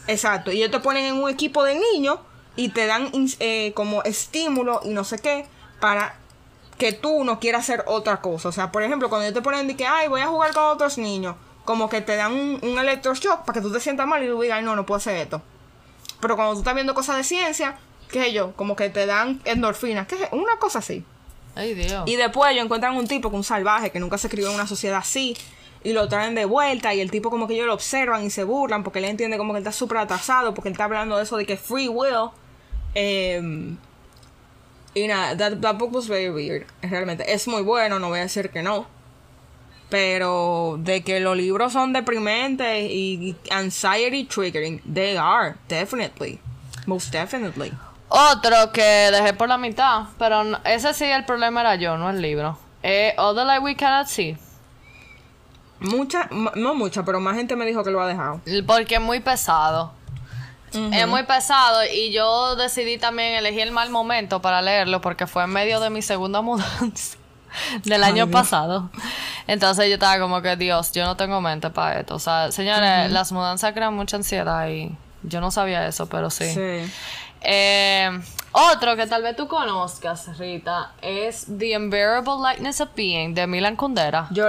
[0.06, 2.18] exacto, y ellos te ponen en un equipo de niños
[2.56, 5.46] y te dan eh, como estímulo y no sé qué
[5.80, 6.16] para
[6.78, 8.48] que tú no quieras hacer otra cosa.
[8.48, 10.98] O sea, por ejemplo, cuando te ponen de que, ay, voy a jugar con otros
[10.98, 14.26] niños, como que te dan un, un electroshock para que tú te sientas mal y
[14.26, 15.42] tú digas, ay, no, no puedo hacer esto.
[16.20, 17.78] Pero cuando tú estás viendo cosas de ciencia,
[18.10, 21.04] qué sé yo, como que te dan endorfinas, que una cosa así.
[21.54, 22.04] Ay, Dios.
[22.06, 24.66] Y después ellos encuentran un tipo, que un salvaje, que nunca se crió en una
[24.66, 25.36] sociedad así,
[25.82, 28.44] y lo traen de vuelta, y el tipo como que ellos lo observan y se
[28.44, 31.22] burlan, porque él entiende como que él está súper atrasado, porque él está hablando de
[31.22, 32.30] eso de que free will
[32.96, 33.76] eh,
[34.94, 36.66] y nada, that, book was very weird.
[36.80, 38.86] Realmente es muy bueno, no voy a decir que no.
[39.90, 46.40] Pero de que los libros son deprimentes y anxiety triggering, they are, definitely.
[46.86, 47.72] Most definitely.
[48.08, 52.22] Otro que dejé por la mitad, pero ese sí el problema era yo, no el
[52.22, 52.58] libro.
[52.82, 54.38] Eh, All the Light We Cannot See.
[55.80, 58.40] Mucha, no mucha, pero más gente me dijo que lo ha dejado.
[58.66, 59.92] Porque es muy pesado.
[60.72, 65.44] Es muy pesado y yo decidí también elegir el mal momento para leerlo porque fue
[65.44, 67.16] en medio de mi segunda mudanza
[67.84, 68.90] del año pasado.
[69.46, 72.16] Entonces yo estaba como que, Dios, yo no tengo mente para esto.
[72.16, 76.44] O sea, señores, las mudanzas crean mucha ansiedad y yo no sabía eso, pero sí.
[77.42, 78.20] Eh,
[78.52, 83.76] otro que tal vez tú conozcas, Rita, es The Unbearable Lightness of Being de Milan
[83.76, 84.28] Kundera.
[84.30, 84.48] Yo,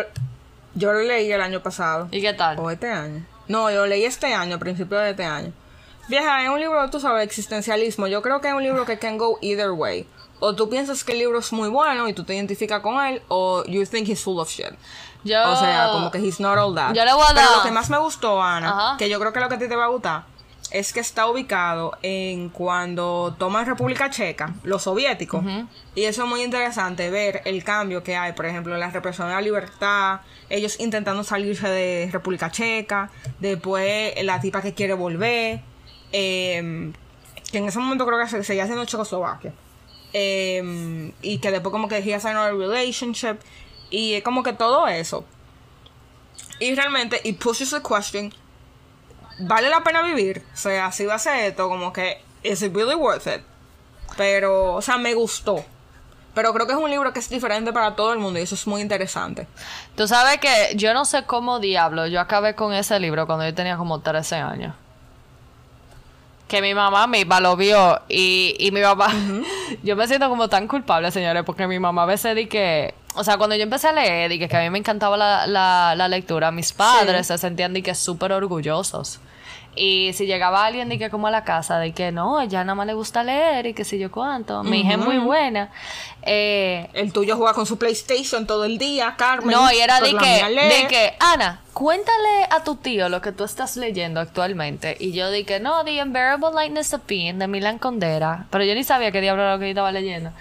[0.73, 2.07] yo lo leí el año pasado.
[2.11, 2.57] ¿Y qué tal?
[2.59, 3.25] O este año.
[3.47, 5.53] No, yo lo leí este año, a principios de este año.
[6.07, 8.07] Vieja, es un libro, tú sabes, existencialismo.
[8.07, 10.07] Yo creo que es un libro que can go either way.
[10.39, 13.21] O tú piensas que el libro es muy bueno y tú te identificas con él,
[13.27, 14.71] o you think he's full of shit.
[15.23, 15.37] Yo...
[15.51, 16.93] O sea, como que he's not all that.
[16.93, 19.39] Yo le voy a Pero lo que más me gustó, Ana, que yo creo que
[19.39, 20.23] lo que a ti te va a gustar,
[20.69, 25.43] es que está ubicado en cuando toman República Checa, los soviéticos.
[25.95, 29.33] Y eso es muy interesante, ver el cambio que hay, por ejemplo, la represión de
[29.33, 35.61] la libertad, ellos intentando salirse de República Checa, después la tipa que quiere volver
[36.11, 36.91] eh,
[37.51, 39.53] que en ese momento creo que se seguía haciendo Checoslovaquia.
[40.13, 43.37] Eh, y que después como que he signed a relationship.
[43.89, 45.25] Y es como que todo eso.
[46.59, 48.33] Y realmente, it pushes the question,
[49.39, 50.43] ¿vale la pena vivir?
[50.53, 53.43] O sea, si va a ser esto, como que, ¿is it really worth it?
[54.15, 55.63] Pero, o sea, me gustó.
[56.33, 58.55] Pero creo que es un libro que es diferente para todo el mundo y eso
[58.55, 59.47] es muy interesante.
[59.95, 63.55] Tú sabes que yo no sé cómo diablo yo acabé con ese libro cuando yo
[63.55, 64.75] tenía como 13 años.
[66.47, 69.11] Que mi mamá me lo vio y, y mi papá.
[69.83, 72.93] yo me siento como tan culpable, señores, porque mi mamá a veces di que.
[73.15, 75.95] O sea, cuando yo empecé a leer, di que, a mí me encantaba la, la,
[75.95, 79.19] la lectura, mis padres se sentían di que súper orgullosos.
[79.77, 82.75] Y si llegaba alguien de que como a la casa, de que no, ella nada
[82.75, 85.69] más le gusta leer y que sé yo cuánto, mi hija es muy buena.
[86.27, 89.49] Eh, el tuyo juega con su PlayStation todo el día, Carmen.
[89.49, 93.31] No, y era pues de que, de que, Ana, cuéntale a tu tío lo que
[93.31, 94.97] tú estás leyendo actualmente.
[94.99, 98.47] Y yo dije, no, The Unbearable Lightness of Being de Milan Condera.
[98.49, 100.31] Pero yo ni sabía qué diablo era lo que yo estaba leyendo.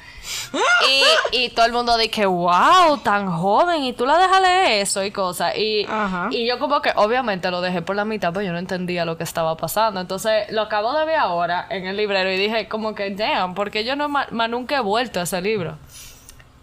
[1.32, 3.84] y, y todo el mundo dije, wow, tan joven.
[3.84, 5.54] Y tú la dejas leer eso y cosas.
[5.56, 5.86] Y,
[6.30, 9.18] y yo como que obviamente lo dejé por la mitad, pero yo no entendía lo
[9.18, 10.00] que estaba pasando.
[10.00, 13.84] Entonces lo acabo de ver ahora en el librero y dije como que, damn, porque
[13.84, 14.08] yo no
[14.48, 15.75] nunca he vuelto a ese libro.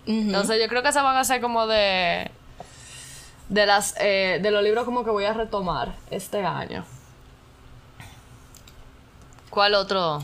[0.06, 2.30] Entonces yo creo que se van a hacer como de
[3.50, 6.86] de las eh, de los libros como que voy a retomar este año.
[9.50, 10.24] ¿Cuál otro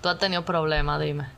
[0.00, 0.98] tú has tenido problema?
[0.98, 1.28] Dime.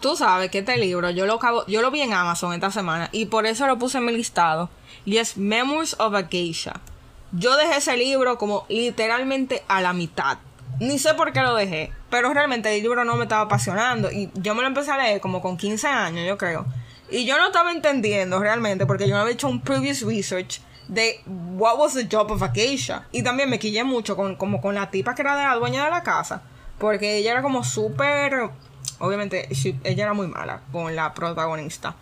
[0.00, 3.08] Tú sabes que este libro yo lo acabo, yo lo vi en Amazon esta semana
[3.12, 4.70] y por eso lo puse en mi listado
[5.04, 6.80] y es Memories of a Geisha.
[7.32, 10.38] Yo dejé ese libro como literalmente a la mitad.
[10.78, 14.30] Ni sé por qué lo dejé, pero realmente el libro no me estaba apasionando y
[14.34, 16.66] yo me lo empecé a leer como con 15 años, yo creo.
[17.10, 21.20] Y yo no estaba entendiendo realmente porque yo no había hecho un previous research de
[21.26, 23.06] what was the job of a geisha.
[23.12, 25.84] Y también me quillé mucho con, como con la tipa que era de la dueña
[25.84, 26.42] de la casa.
[26.78, 28.50] Porque ella era como súper...
[28.98, 29.48] Obviamente,
[29.84, 31.96] ella era muy mala con la protagonista.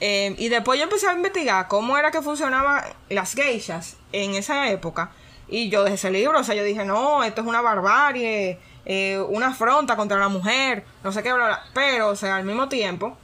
[0.00, 4.68] Em, y después yo empecé a investigar cómo era que funcionaban las geishas en esa
[4.70, 5.12] época.
[5.52, 9.20] Y yo dejé ese libro, o sea, yo dije, no, esto es una barbarie, eh,
[9.28, 11.62] una afronta contra la mujer, no sé qué, bla, bla.
[11.74, 13.18] Pero, o sea, al mismo tiempo,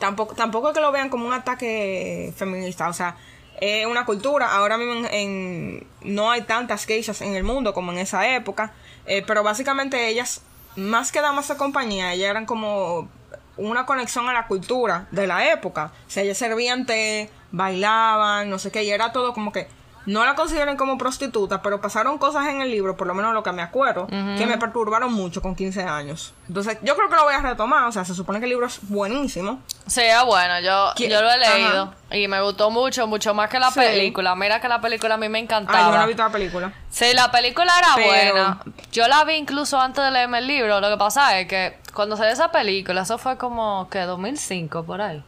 [0.00, 3.16] tampoco, tampoco que lo vean como un ataque feminista, o sea,
[3.60, 4.52] es una cultura.
[4.56, 8.72] Ahora mismo en, no hay tantas geishas en el mundo como en esa época,
[9.06, 10.42] eh, pero básicamente ellas,
[10.74, 13.08] más que damas de compañía, ellas eran como
[13.56, 15.92] una conexión a la cultura de la época.
[16.08, 19.68] O sea, ellas servían té, bailaban, no sé qué, y era todo como que
[20.08, 23.42] no la consideren como prostituta, pero pasaron cosas en el libro, por lo menos lo
[23.42, 26.32] que me acuerdo, que me perturbaron mucho con 15 años.
[26.48, 28.66] Entonces, yo creo que lo voy a retomar, o sea, se supone que el libro
[28.66, 29.60] es buenísimo.
[29.86, 33.58] Sí, es bueno, yo, yo lo he leído y me gustó mucho, mucho más que
[33.58, 34.34] la película.
[34.34, 35.88] Mira que la película a mí me encantaba.
[35.88, 36.72] Ah, yo no he visto la película.
[36.90, 38.60] Sí, la película era buena.
[38.90, 40.80] Yo la vi incluso antes de leerme el libro.
[40.80, 45.02] Lo que pasa es que cuando salió esa película, eso fue como que 2005 por
[45.02, 45.22] ahí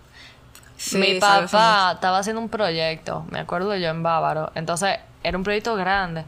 [0.95, 4.51] mi papá estaba haciendo un proyecto, me acuerdo yo en Bávaro.
[4.55, 6.25] Entonces, era un proyecto grande.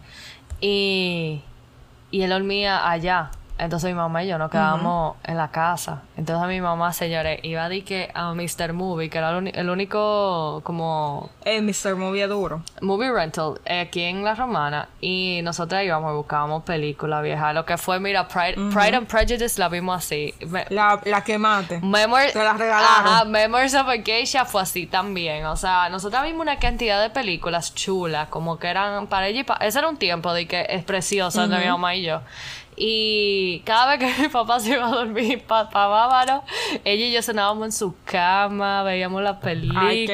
[0.60, 1.42] Y,
[2.10, 3.30] y él dormía allá.
[3.62, 6.02] Entonces mi mamá y yo nos quedábamos en la casa.
[6.16, 8.72] Entonces mi mamá, señores, iba a decir que a Mr.
[8.72, 11.30] Movie, que era el, único como...
[11.44, 11.94] El eh, Mr.
[11.94, 12.62] Movie duro.
[12.80, 14.88] Movie rental, eh, aquí en La Romana.
[15.00, 17.54] Y nosotros íbamos y buscábamos películas viejas.
[17.54, 20.34] Lo que fue, mira, Pride, and Prejudice la vimos así.
[20.70, 21.78] la, la que mate.
[21.80, 23.14] Memor Te la regalaron.
[23.14, 25.46] Ajá, Memories of a Geisha fue así también.
[25.46, 29.44] O sea, nosotros vimos una cantidad de películas chulas, como que eran para ella y
[29.44, 29.64] para...
[29.64, 32.22] Ese era un tiempo de que es precioso de mi mamá y yo.
[32.76, 36.42] Y cada vez que mi papá se iba a dormir para Bávaro,
[36.84, 39.80] ella y yo cenábamos en su cama, veíamos la película.
[39.88, 40.06] Ay,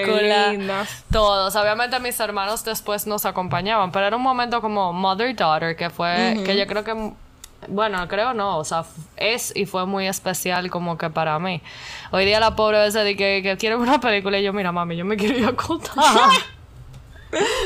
[1.11, 1.55] Todos.
[1.57, 6.57] Obviamente mis hermanos después nos acompañaban, pero era un momento como mother-daughter, que fue, que
[6.57, 7.13] yo creo que
[7.67, 8.85] bueno, creo no, o sea,
[9.17, 11.61] es y fue muy especial como que para mí.
[12.13, 14.97] Hoy día la pobre veces de que, que quiere una película y yo, mira mami,
[14.97, 15.93] yo me quería contar.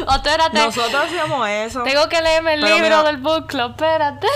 [0.07, 0.59] o espérate.
[0.59, 1.83] Nosotros hacíamos eso.
[1.83, 4.27] Tengo que leerme el libro del book club, espérate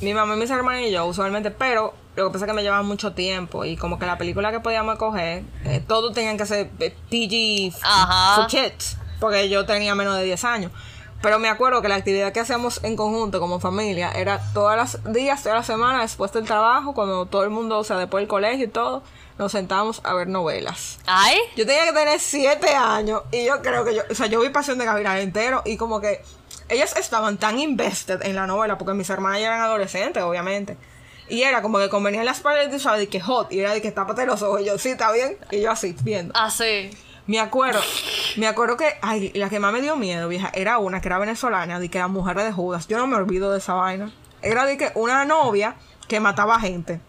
[0.00, 2.62] mi mamá y mis hermanos y yo usualmente, pero lo que pasa es que me
[2.62, 6.46] llevaba mucho tiempo y como que la película que podíamos coger, eh, todos tenían que
[6.46, 7.80] ser eh, PG
[8.34, 10.72] for kids, porque yo tenía menos de 10 años.
[11.20, 15.12] Pero me acuerdo que la actividad que hacíamos en conjunto como familia era todos los
[15.12, 18.28] días, todas las semanas después del trabajo, cuando todo el mundo, o sea, después del
[18.28, 19.02] colegio y todo,
[19.36, 20.98] nos sentábamos a ver novelas.
[21.06, 21.36] ¿Ay?
[21.56, 24.50] Yo tenía que tener 7 años y yo creo que yo, o sea, yo vi
[24.50, 26.22] Pasión de Gavilar entero y como que
[26.68, 30.76] ellas estaban tan invested en la novela, porque mis hermanas ya eran adolescentes, obviamente.
[31.28, 33.82] Y era como que convenían las paredes, de sabes, de que hot, y era de
[33.82, 36.34] que tápate los ojos, y yo, sí, está bien, y yo así, viendo.
[36.36, 36.90] Así.
[36.92, 36.96] Ah,
[37.28, 37.80] me acuerdo,
[38.36, 41.18] me acuerdo que, ay, la que más me dio miedo, vieja, era una que era
[41.18, 42.88] venezolana, de que era mujer de Judas.
[42.88, 44.10] Yo no me olvido de esa vaina.
[44.40, 45.76] Era de que una novia
[46.08, 47.00] que mataba gente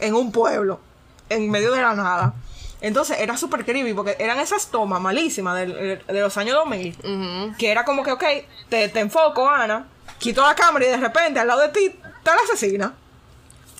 [0.00, 0.80] en un pueblo,
[1.28, 2.32] en medio de la nada.
[2.80, 7.54] Entonces era súper creepy porque eran esas tomas malísimas de, los años 2000.
[7.58, 8.24] Que era como que, ok,
[8.68, 9.86] te, te, enfoco, Ana,
[10.18, 12.94] quito la cámara y de repente al lado de ti está la asesina.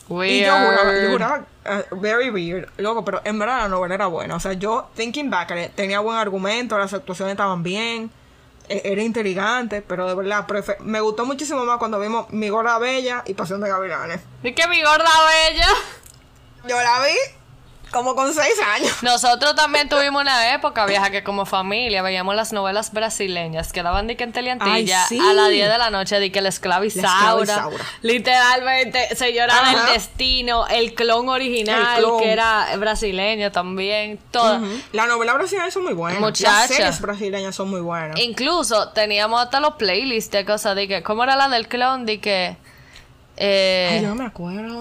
[0.09, 4.07] Y yo juraba, yo juraba, uh, very weird, loco, pero en verdad la novela era
[4.07, 4.37] buena.
[4.37, 8.11] O sea, yo, thinking back, it, tenía buen argumento, las actuaciones estaban bien,
[8.69, 10.47] e- era intrigante, pero de verdad,
[10.81, 14.21] me gustó muchísimo más cuando vimos Mi Gorda Bella y Pasión de Gavilanes.
[14.45, 15.69] ¿Y que mi gorda bella?
[16.69, 17.15] Yo la vi
[17.91, 19.03] como con seis años.
[19.03, 24.07] Nosotros también tuvimos una época vieja que como familia veíamos las novelas brasileñas que daban
[24.07, 25.19] de que en Teleantilla sí.
[25.19, 26.51] a las 10 de la noche de que la
[26.85, 27.69] Isaura.
[28.03, 29.85] literalmente Señora Ajá.
[29.85, 32.21] del Destino, el clon original El clon.
[32.21, 34.57] que era brasileño también, todo.
[34.57, 34.81] Ujú.
[34.93, 36.21] Las novelas brasileñas son muy buenas.
[36.21, 36.51] Muchacha.
[36.61, 38.19] Las series brasileñas son muy buenas.
[38.21, 42.07] Incluso teníamos hasta los playlists de cosas de que, ¿cómo era la del clon?
[42.07, 42.57] De que...
[43.37, 44.81] Eh, Ay, yo no me acuerdo.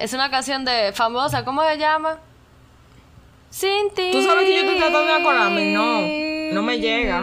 [0.00, 2.18] Es una canción de famosa, ¿cómo se llama?
[3.50, 4.10] Sin ti.
[4.12, 7.20] Tú sabes que yo estoy tratando de acordarme no, no me llega.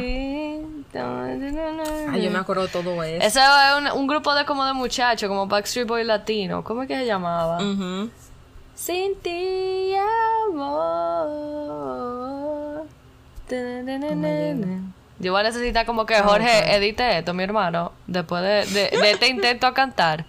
[2.11, 3.25] Ay, yo me acuerdo todo eso.
[3.25, 3.45] Ese es
[3.77, 6.63] un, un grupo de como de muchachos, como Backstreet Boy Latino.
[6.63, 7.57] ¿Cómo es que se llamaba?
[7.57, 8.09] Ujú.
[8.75, 9.93] Sin ti,
[10.49, 11.35] amor.
[15.19, 19.12] Yo voy a necesitar como que Jorge edite esto, mi hermano, después de, de- de
[19.12, 20.25] este intento a cantar.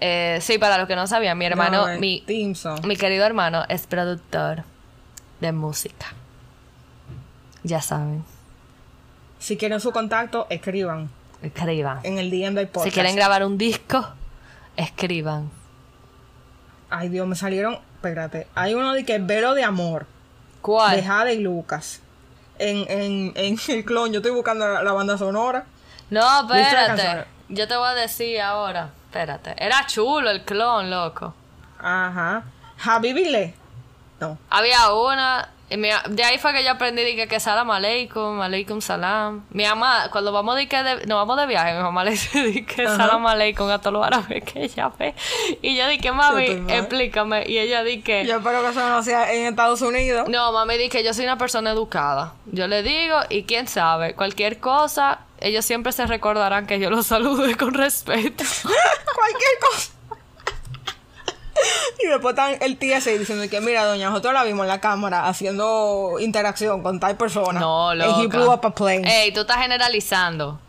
[0.00, 2.24] Eh, sí, para los que no sabían, mi hermano, No, mi,
[2.84, 4.62] mi querido hermano es productor
[5.40, 6.06] de música.
[7.64, 8.24] Ya saben,
[9.38, 11.10] Si quieren su contacto, escriban
[11.42, 12.00] escriban.
[12.04, 12.84] en el DM del podcast.
[12.86, 14.06] Si quieren grabar un disco,
[14.76, 15.50] escriban.
[16.90, 17.78] Ay, Dios, me salieron.
[17.96, 18.46] Espérate.
[18.54, 20.06] Hay uno de que es Velo de Amor.
[20.62, 20.96] ¿Cuál?
[20.96, 22.00] De Jade y Lucas.
[22.58, 24.12] En, en, en el clon.
[24.12, 25.64] Yo estoy buscando la, la banda sonora.
[26.10, 27.26] No, espérate.
[27.48, 28.90] Yo te voy a decir ahora.
[29.06, 29.54] Espérate.
[29.56, 31.34] Era chulo el clon, loco.
[31.78, 32.42] Ajá.
[32.84, 33.54] Habibile.
[34.20, 34.38] No.
[34.50, 35.48] Había una.
[35.70, 39.44] De ahí fue que yo aprendí de que, salam aleikum, aleikum salam.
[39.50, 42.42] Mi mamá, cuando vamos de que de- nos vamos de viaje, mi mamá le dice
[42.42, 42.96] di que Ajá.
[42.96, 45.14] salam aleikum a todos los árabes que ella ve.
[45.60, 47.44] Y yo dije, mami, explícame.
[47.46, 48.24] Y ella di que.
[48.26, 50.28] Yo espero que eso no sea en Estados Unidos.
[50.28, 52.32] No, mami, di que yo soy una persona educada.
[52.46, 57.06] Yo le digo, y quién sabe, cualquier cosa, ellos siempre se recordarán que yo los
[57.08, 58.42] salude con respeto.
[59.14, 59.90] Cualquier cosa.
[62.02, 65.26] Y después están el TSA diciendo que mira, doña, nosotros la vimos en la cámara
[65.26, 67.58] haciendo interacción con tal persona.
[67.60, 68.38] No, And he loca.
[68.38, 69.02] blew up a plane.
[69.24, 70.60] Ey, tú estás generalizando.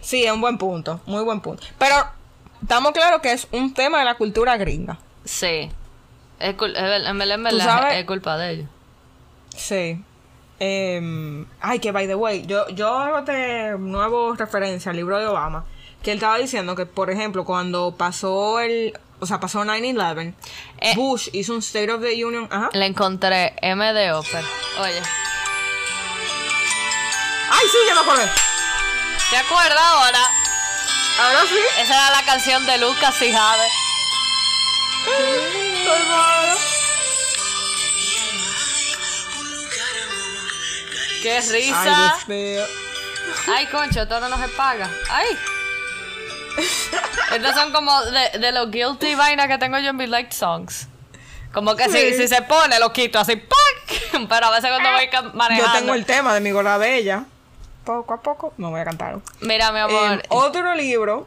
[0.00, 1.64] Sí, es un buen punto, muy buen punto.
[1.78, 1.96] Pero
[2.62, 4.98] estamos claros que es un tema de la cultura gringa.
[5.24, 5.70] Sí.
[6.38, 8.68] Es, cul- es culpa de ellos.
[9.56, 10.02] Sí.
[10.58, 15.26] Em, ay, que by the way, yo, yo hago de nuevo referencia al libro de
[15.26, 15.64] Obama,
[16.02, 20.34] que él estaba diciendo que, por ejemplo, cuando pasó el, o sea, pasó 9-11,
[20.80, 20.94] Eh.
[20.96, 22.70] Bush hizo un State of the Union, ajá.
[22.72, 24.44] Le encontré M de Oper.
[24.80, 25.02] Oye,
[27.52, 28.30] Ay, sí, ya me acordé.
[29.30, 30.20] ¿te acuerdas ahora?
[31.20, 31.58] Ahora sí.
[31.82, 33.68] Esa era la canción de Lucas y Jade.
[41.22, 42.18] ¡Qué Ay, risa!
[42.26, 42.64] Mío.
[43.54, 44.90] Ay, concho, todo no se paga.
[45.10, 45.36] ¡Ay!
[47.34, 50.88] Estos son como de, de los guilty vainas que tengo yo en mis like songs.
[51.52, 52.14] Como que si, Sí.
[52.16, 54.26] si se pone, lo quito así, ¡pac!
[54.28, 55.78] Pero a veces cuando voy ca- Yo manejando.
[55.78, 57.24] tengo el tema de mi gorda bella.
[57.84, 59.18] Poco a poco me voy a cantar.
[59.40, 60.22] Mira, mi amor.
[60.28, 61.26] Otro libro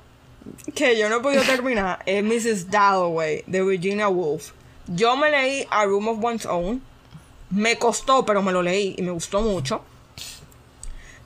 [0.76, 2.70] que yo no he podido terminar es Mrs.
[2.70, 4.52] Dalloway de Virginia Woolf.
[4.88, 6.82] Yo me leí A Room of One's Own.
[7.50, 9.84] Me costó, pero me lo leí y me gustó mucho.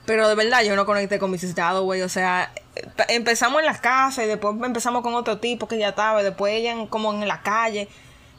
[0.08, 1.54] Pero de verdad yo no conecté con Mrs.
[1.54, 2.00] Dalloway.
[2.00, 5.90] O sea, eh, empezamos en las casas y después empezamos con otro tipo que ya
[5.90, 6.22] estaba.
[6.22, 7.88] y Después ella en- como en la calle.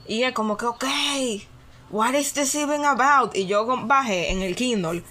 [0.08, 0.84] Y él como que, ok,
[1.92, 3.36] what is this even about?
[3.36, 5.04] Y yo bajé en el Kindle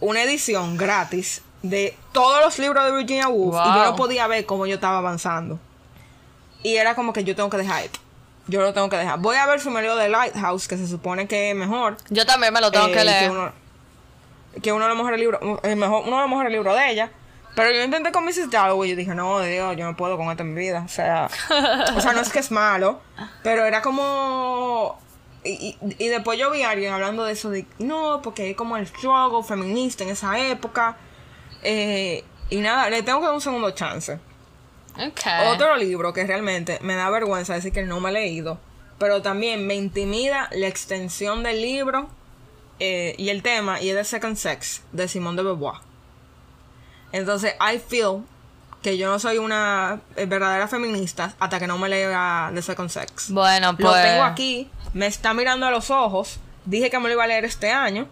[0.00, 3.56] una edición gratis de todos los libros de Virginia Woolf.
[3.66, 5.58] Y yo no podía ver cómo yo estaba avanzando.
[6.62, 7.98] Y era como que yo tengo que dejar esto.
[8.46, 9.18] Yo lo tengo que dejar.
[9.18, 11.96] Voy a ver si me leo The Lighthouse, que se supone que es mejor.
[12.10, 13.30] Yo también me lo tengo Eh, que leer.
[13.30, 13.52] uno,
[14.62, 17.10] que uno de los mejores libros, el mejor, uno de los mejores libros de ella.
[17.56, 18.50] Pero yo intenté con Mrs.
[18.50, 20.82] Dalloway y yo dije, no, Dios, yo no puedo con esto en mi vida.
[20.84, 21.28] O sea,
[21.96, 23.00] o sea, no es que es malo,
[23.44, 24.98] pero era como...
[25.44, 28.56] Y, y- y después yo vi a alguien hablando de eso, de, no, porque es
[28.56, 30.96] como el struggle feminista en esa época.
[31.62, 34.18] Eh, y nada, le tengo que dar un segundo chance.
[34.96, 35.20] Ok.
[35.52, 38.58] Otro libro que realmente me da vergüenza decir que no me he leído,
[38.98, 42.08] pero también me intimida la extensión del libro
[42.80, 45.76] eh, y el tema, y es de Second Sex, de Simone de Beauvoir.
[47.12, 48.22] Entonces, I feel
[48.82, 52.90] que yo no soy una eh, verdadera feminista hasta que no me lea The Second
[52.90, 53.30] Sex.
[53.30, 53.84] Bueno, pues.
[53.86, 57.26] Lo tengo aquí, me está mirando a los ojos, dije que me lo iba a
[57.28, 58.06] leer este año,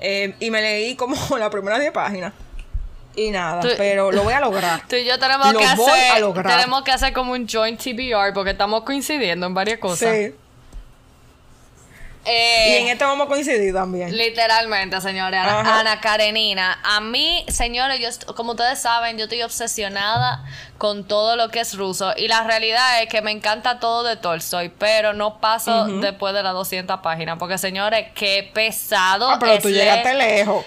[0.00, 2.32] eh, y me leí como las primeras 10 páginas.
[3.16, 4.82] Y nada, Tú- pero lo voy a lograr.
[4.88, 6.20] Tú y yo tenemos Lo que voy a hacer.
[6.20, 6.56] lograr.
[6.56, 10.14] Tenemos que hacer como un joint TBR porque estamos coincidiendo en varias cosas.
[10.14, 10.34] Sí.
[12.30, 14.14] Eh, Y en esto vamos a coincidir también.
[14.14, 15.40] Literalmente, señores.
[15.40, 16.78] Ana, Karenina.
[16.84, 20.44] A mí, señores, yo, como ustedes saben, yo estoy obsesionada
[20.76, 22.12] con todo lo que es ruso.
[22.16, 26.42] Y la realidad es que me encanta todo de Tolstoy, pero no paso después de
[26.42, 27.38] las 200 páginas.
[27.38, 29.30] Porque, señores, qué pesado.
[29.30, 30.64] Ah, pero es tú llegaste lejos.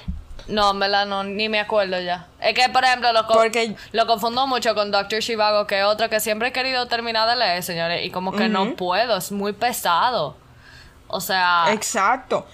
[0.48, 2.26] No, en verdad, no, ni me acuerdo ya.
[2.42, 5.20] Es que, por ejemplo, lo, Porque- lo confundo mucho con Dr.
[5.20, 8.04] Shivago, que es otro que siempre he querido terminar de leer, señores.
[8.06, 10.36] Y como que no puedo, es muy pesado.
[11.12, 11.66] O sea.
[11.72, 12.46] Exacto.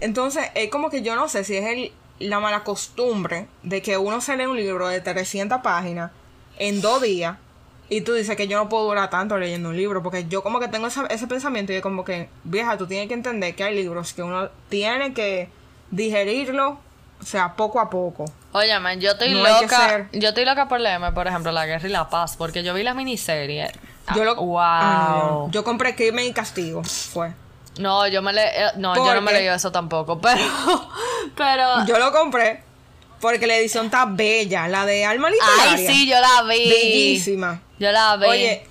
[0.00, 3.96] Entonces, es como que yo no sé si es el, la mala costumbre de que
[3.98, 6.10] uno se lee un libro de 300 páginas
[6.58, 7.36] en dos días
[7.88, 10.60] y tú dices que yo no puedo durar tanto leyendo un libro porque yo como
[10.60, 13.64] que tengo esa- ese pensamiento y es como que, vieja, tú tienes que entender que
[13.64, 15.48] hay libros que uno tiene que
[15.90, 16.78] digerirlo,
[17.20, 18.24] o sea, poco a poco.
[18.52, 19.88] Óyeme, yo estoy No loca.
[19.88, 22.74] ser- Yo estoy loca por leerme, por ejemplo, La Guerra y la Paz, porque yo
[22.74, 23.70] vi la miniserie.
[24.06, 24.58] Ah, Yo lo, wow.
[24.60, 25.50] Ah, no.
[25.50, 27.32] Yo compré Crimen y Castigo, fue.
[27.78, 30.42] No, yo me le, eh, no, yo ¿Por no me leí eso tampoco, pero
[31.36, 32.62] pero Yo lo compré
[33.20, 35.72] porque la edición está bella, la de Alma Literaria.
[35.72, 36.68] Ay, sí, yo la vi.
[36.70, 37.60] Bellísima.
[37.78, 38.26] Yo la vi.
[38.26, 38.66] Oye,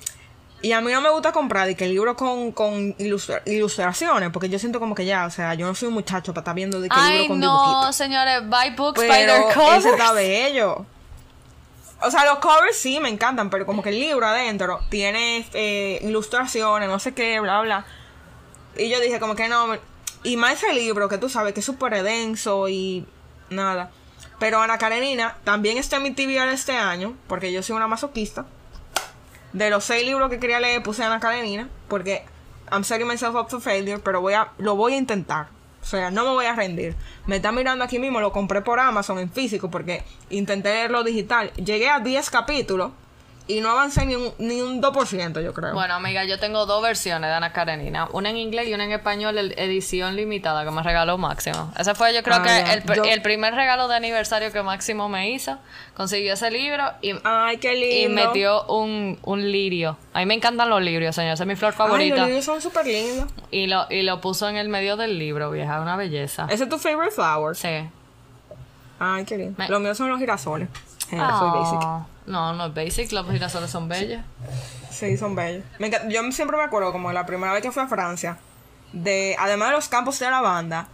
[0.62, 4.30] y a mí no me gusta comprar y que el libro con, con ilustra- ilustraciones,
[4.32, 6.56] porque yo siento como que ya, o sea, yo no soy un muchacho para estar
[6.56, 7.96] viendo de que Ay, libro con no, dibujitos.
[7.96, 9.78] señores, buy books by Pero their covers.
[9.86, 10.86] ese está bello.
[12.02, 16.00] O sea, los covers sí me encantan, pero como que el libro adentro tiene eh,
[16.02, 17.86] ilustraciones, no sé qué, bla, bla.
[18.80, 19.78] Y yo dije como que no,
[20.24, 23.06] y más ese libro que tú sabes que es súper denso y
[23.50, 23.92] nada.
[24.40, 28.46] Pero Ana Karenina también está en mi TBR este año, porque yo soy una masoquista.
[29.54, 32.24] De los seis libros que quería leer puse Ana Karenina, porque
[32.72, 35.48] I'm setting myself up to failure, pero voy a, lo voy a intentar.
[35.82, 36.96] O sea, no me voy a rendir.
[37.26, 41.52] Me está mirando aquí mismo, lo compré por Amazon en físico, porque intenté leerlo digital.
[41.54, 42.92] Llegué a 10 capítulos
[43.50, 45.74] y no avancé ni un, ni un 2%, yo creo.
[45.74, 48.08] Bueno, amiga, yo tengo dos versiones de Ana Karenina.
[48.14, 51.74] Una en inglés y una en español, edición limitada que me regaló Máximo.
[51.78, 55.10] Ese fue, yo creo Ah, que el, Yo- el primer regalo de aniversario que Máximo
[55.10, 55.58] me hizo.
[55.96, 58.24] Consiguió ese libro y, Ay, qué y lindo.
[58.28, 59.98] metió un, un lirio.
[60.14, 61.34] A mí me encantan los lirios, señor.
[61.34, 62.16] Esa es mi flor Ay, favorita.
[62.18, 63.28] los libros son súper lindos.
[63.52, 65.82] y, lo, y lo puso en el medio del libro, vieja.
[65.82, 66.46] Una belleza.
[66.50, 67.56] ¿Ese es tu favorite flower?
[67.56, 67.90] Sí.
[69.00, 69.56] Ay, qué lindo.
[69.58, 70.70] Me- Los míos son los girasoles.
[71.12, 71.80] Eh, soy basic.
[72.30, 73.12] No, no es basic.
[73.12, 74.22] Los girasoles son bellos.
[74.92, 75.66] Sí, son bellos.
[75.80, 78.38] Me yo siempre me acuerdo como la primera vez que fui a Francia,
[78.94, 80.88] de además de los campos de lavanda,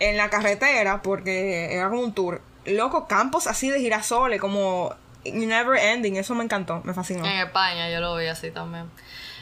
[0.00, 4.92] en la carretera, porque era como un tour, loco, campos así de girasoles, como
[5.24, 7.24] never ending, eso me encantó, me fascinó.
[7.24, 8.90] En España yo lo vi así también.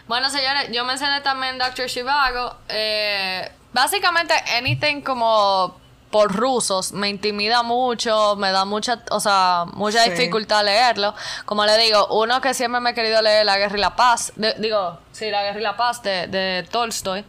[0.07, 1.87] Bueno, señores, yo mencioné también Dr.
[1.87, 2.57] Shivago.
[2.68, 5.80] Eh, básicamente, anything como
[6.12, 10.10] por rusos me intimida mucho, me da mucha, o sea, mucha Sí.
[10.10, 11.14] dificultad leerlo.
[11.46, 14.32] Como le digo, uno que siempre me he querido leer La Guerra y la Paz,
[14.36, 17.24] de- digo, sí, La Guerra y la Paz de, de Tolstoy,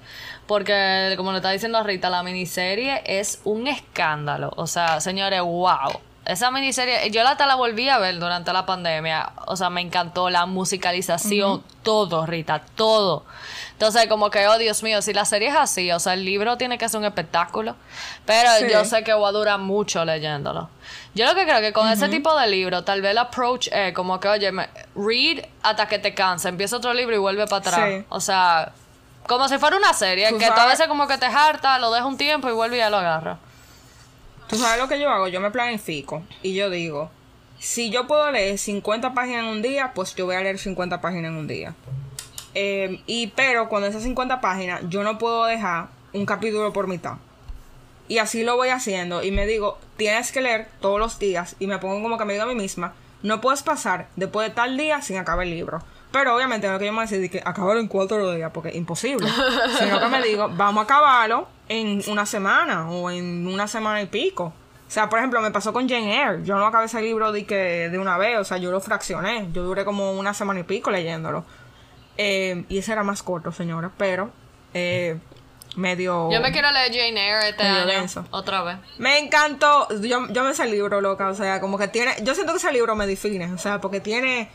[0.47, 4.51] porque como le está diciendo Rita, la miniserie es un escándalo.
[4.57, 5.99] O sea, señores, wow.
[6.25, 9.33] Esa miniserie, yo hasta la volví a ver durante la pandemia.
[9.47, 13.25] O sea, me encantó la musicalización, todo, Rita, todo.
[13.87, 16.57] Entonces, como que, oh Dios mío, si la serie es así, o sea, el libro
[16.57, 17.75] tiene que ser un espectáculo.
[18.25, 18.65] Pero Sí.
[18.71, 20.69] yo sé que voy a durar mucho leyéndolo.
[21.15, 23.93] Yo lo que creo que con ese tipo de libro, tal vez el approach es
[23.93, 27.57] como que, oye, me- read hasta que te canse, empieza otro libro y vuelve para
[27.57, 27.89] atrás.
[27.99, 28.05] Sí.
[28.09, 28.71] O sea,
[29.27, 31.91] como si fuera una serie, Tú que tú a veces como que te harta, lo
[31.91, 33.37] dejas un tiempo y vuelve y ya lo agarra.
[34.47, 35.27] ¿Tú sabes lo que yo hago?
[35.27, 37.09] Yo me planifico y yo digo,
[37.59, 40.99] si yo puedo leer 50 páginas en un día, pues yo voy a leer 50
[41.01, 41.73] páginas en un día.
[42.55, 47.15] Eh, y pero cuando esas 50 páginas, yo no puedo dejar un capítulo por mitad.
[48.07, 51.67] Y así lo voy haciendo y me digo, tienes que leer todos los días y
[51.67, 54.77] me pongo como que me digo a mí misma, no puedes pasar después de tal
[54.77, 55.81] día sin acabar el libro.
[56.11, 58.75] Pero obviamente no es que yo me decir que acabarlo en cuatro días porque es
[58.75, 59.27] imposible.
[59.79, 64.05] Sino que me digo, vamos a acabarlo en una semana o en una semana y
[64.05, 64.53] pico.
[64.87, 66.43] O sea, por ejemplo, me pasó con Jane Eyre.
[66.43, 69.47] Yo no acabé ese libro de, que, de una vez, o sea, yo lo fraccioné.
[69.53, 71.45] Yo duré como una semana y pico leyéndolo.
[72.17, 74.31] Eh, y ese era más corto, señora, pero
[74.73, 75.17] eh,
[75.75, 76.31] medio...
[76.31, 77.87] Yo me quiero leer Jane Eyre este Medio año.
[77.87, 78.25] denso.
[78.31, 78.77] Otra vez.
[78.97, 79.87] Me encantó.
[80.01, 81.29] Yo, yo me ese libro, loca.
[81.29, 82.13] O sea, como que tiene.
[82.23, 83.51] Yo siento que ese libro me define.
[83.53, 84.49] O sea, porque tiene.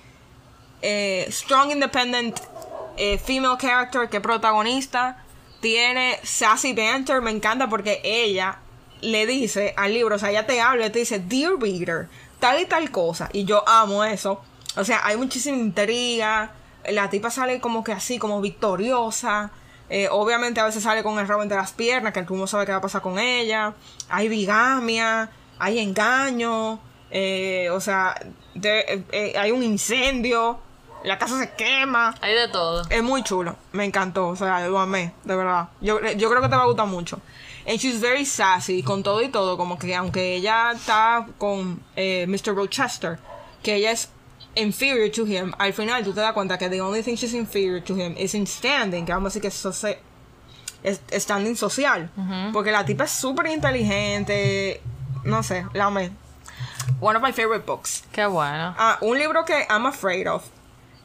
[0.82, 2.38] eh, strong independent
[2.96, 5.24] eh, female character que es protagonista.
[5.60, 7.20] Tiene sassy banter.
[7.20, 8.58] Me encanta porque ella
[9.00, 10.14] le dice al libro.
[10.14, 13.28] O sea, ella te habla y te dice, Dear reader, tal y tal cosa.
[13.32, 14.40] Y yo amo eso.
[14.76, 16.52] O sea, hay muchísima intriga.
[16.92, 19.50] La tipa sale como que así, como victoriosa.
[19.90, 22.66] Eh, obviamente a veces sale con el rabo entre las piernas, que tú no sabe
[22.66, 23.72] qué va a pasar con ella.
[24.10, 26.78] Hay bigamia, hay engaño.
[27.10, 28.14] Eh, o sea,
[28.54, 30.58] de- eh, hay un incendio,
[31.04, 32.14] la casa se quema.
[32.20, 32.82] Hay de todo.
[32.90, 35.68] Es muy chulo, me encantó, o sea, lo amé, de verdad.
[35.80, 37.20] Yo, yo creo que te va a gustar mucho.
[37.66, 42.54] And she's very sassy, con todo y todo, como que aunque ella está con Mr.
[42.54, 43.18] Rochester,
[43.62, 44.10] que ella es
[44.54, 47.80] inferior to him, al final tú te das cuenta que the only thing she's inferior
[47.80, 49.48] to him is in standing, que vamos a decir que
[50.82, 52.10] es standing social.
[52.52, 54.80] Porque la tipa es súper inteligente,
[55.24, 56.10] no sé, la amé.
[57.00, 58.04] One of my favorite books.
[58.12, 58.74] Qué bueno.
[58.78, 60.44] Ah, un libro que I'm afraid of.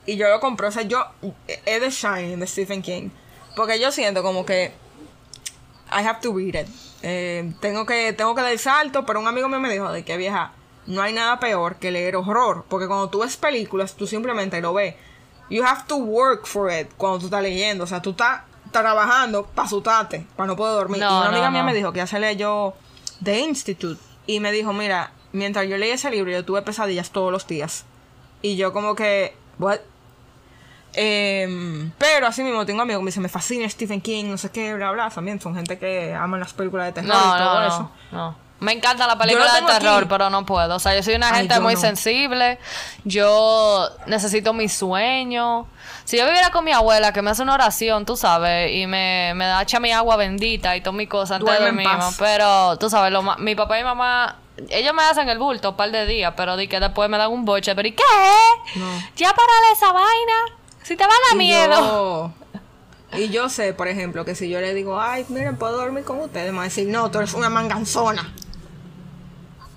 [0.06, 0.68] Y yo lo compré.
[0.68, 1.06] O sea, yo.
[1.48, 3.10] Es The Shining de Stephen King.
[3.56, 4.74] Porque yo siento como que.
[5.92, 6.68] I have to read it.
[7.04, 9.06] Eh, tengo que tengo que dar el salto.
[9.06, 10.54] Pero un amigo mío me dijo de que vieja.
[10.86, 12.66] No hay nada peor que leer horror.
[12.68, 14.96] Porque cuando tú ves películas, tú simplemente lo ves.
[15.50, 17.84] You have to work for it cuando tú estás leyendo.
[17.84, 21.00] O sea, tú estás trabajando para asustarte, para no poder dormir.
[21.00, 22.74] No, y una no, amiga mía me dijo que ya se leyó
[23.24, 24.02] The Institute.
[24.26, 27.86] Y me dijo, mira, mientras yo leí ese libro, yo tuve pesadillas todos los días.
[28.42, 29.80] Y yo como que, what?
[30.96, 34.52] Em, pero así mismo tengo amigos que me dicen, me fascina Stephen King, no sé
[34.52, 35.10] qué, bla, bla.
[35.10, 37.92] También son gente que aman las películas de terror y todo eso.
[38.12, 38.44] no, no.
[38.64, 40.08] Me encanta la película de terror, aquí.
[40.10, 40.76] pero no puedo.
[40.76, 41.80] O sea, yo soy una Ay, gente muy no.
[41.82, 42.58] sensible.
[43.04, 45.68] Yo necesito mi sueño.
[46.06, 49.34] Si yo viviera con mi abuela, que me hace una oración, tú sabes, y me,
[49.36, 52.06] me da echa mi agua bendita y todas mis cosas antes de Duerme dormirme.
[52.06, 52.16] paz.
[52.20, 54.38] Pero, tú sabes, lo mi papá y mi mamá,
[54.70, 57.32] ellos me hacen el bulto un par de días, pero di que después me dan
[57.32, 57.74] un boche.
[57.76, 58.04] Pero ¿y qué?
[58.76, 58.86] No.
[59.16, 60.34] Ya para esa vaina.
[60.84, 62.32] Si te va a dar miedo.
[63.14, 66.04] yo- y yo sé, por ejemplo, que si yo le digo, ay, miren, puedo dormir
[66.04, 68.34] con ustedes, me van a decir, no, tú eres una manganzona.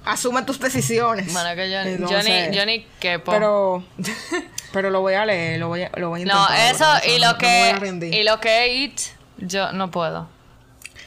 [0.07, 1.33] Asume tus decisiones.
[1.33, 3.31] Bueno, que yo, yo Entonces, ni, yo ni quepo.
[3.33, 3.85] Pero,
[4.73, 6.71] pero lo voy a leer, lo voy a, lo voy a No, intentar.
[6.75, 6.97] eso ¿verdad?
[6.97, 8.15] O sea, y no- lo no que rendir.
[8.15, 9.01] y lo que it
[9.39, 10.29] yo no puedo.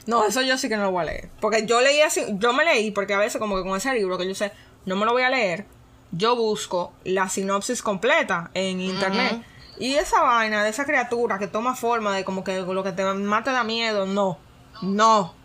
[0.06, 1.30] No, eso yo sí que no lo voy a leer.
[1.39, 4.18] Porque yo leí así, yo me leí, porque a veces como que con ese libro
[4.18, 4.52] que yo sé,
[4.86, 5.66] no me lo voy a leer,
[6.12, 9.43] yo busco la sinopsis completa en internet.
[9.78, 13.04] Y esa vaina de esa criatura que toma forma de como que lo que te
[13.06, 14.38] más te da miedo, no.
[14.82, 15.36] No.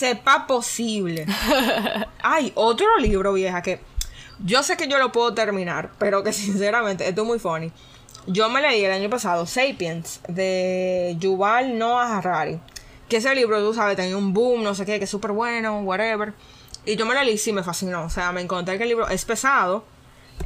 [0.00, 1.26] Sepa posible.
[2.22, 3.80] Hay otro libro, vieja, que
[4.42, 7.70] yo sé que yo lo puedo terminar, pero que sinceramente, esto es muy funny.
[8.26, 12.58] Yo me leí el año pasado Sapiens de Yuval Noah Harari.
[13.10, 15.80] Que ese libro, tú sabes, tenía un boom, no sé qué, que es súper bueno,
[15.80, 16.32] whatever.
[16.86, 18.04] Y yo me lo leí, sí me fascinó.
[18.04, 19.84] O sea, me encontré que el libro es pesado,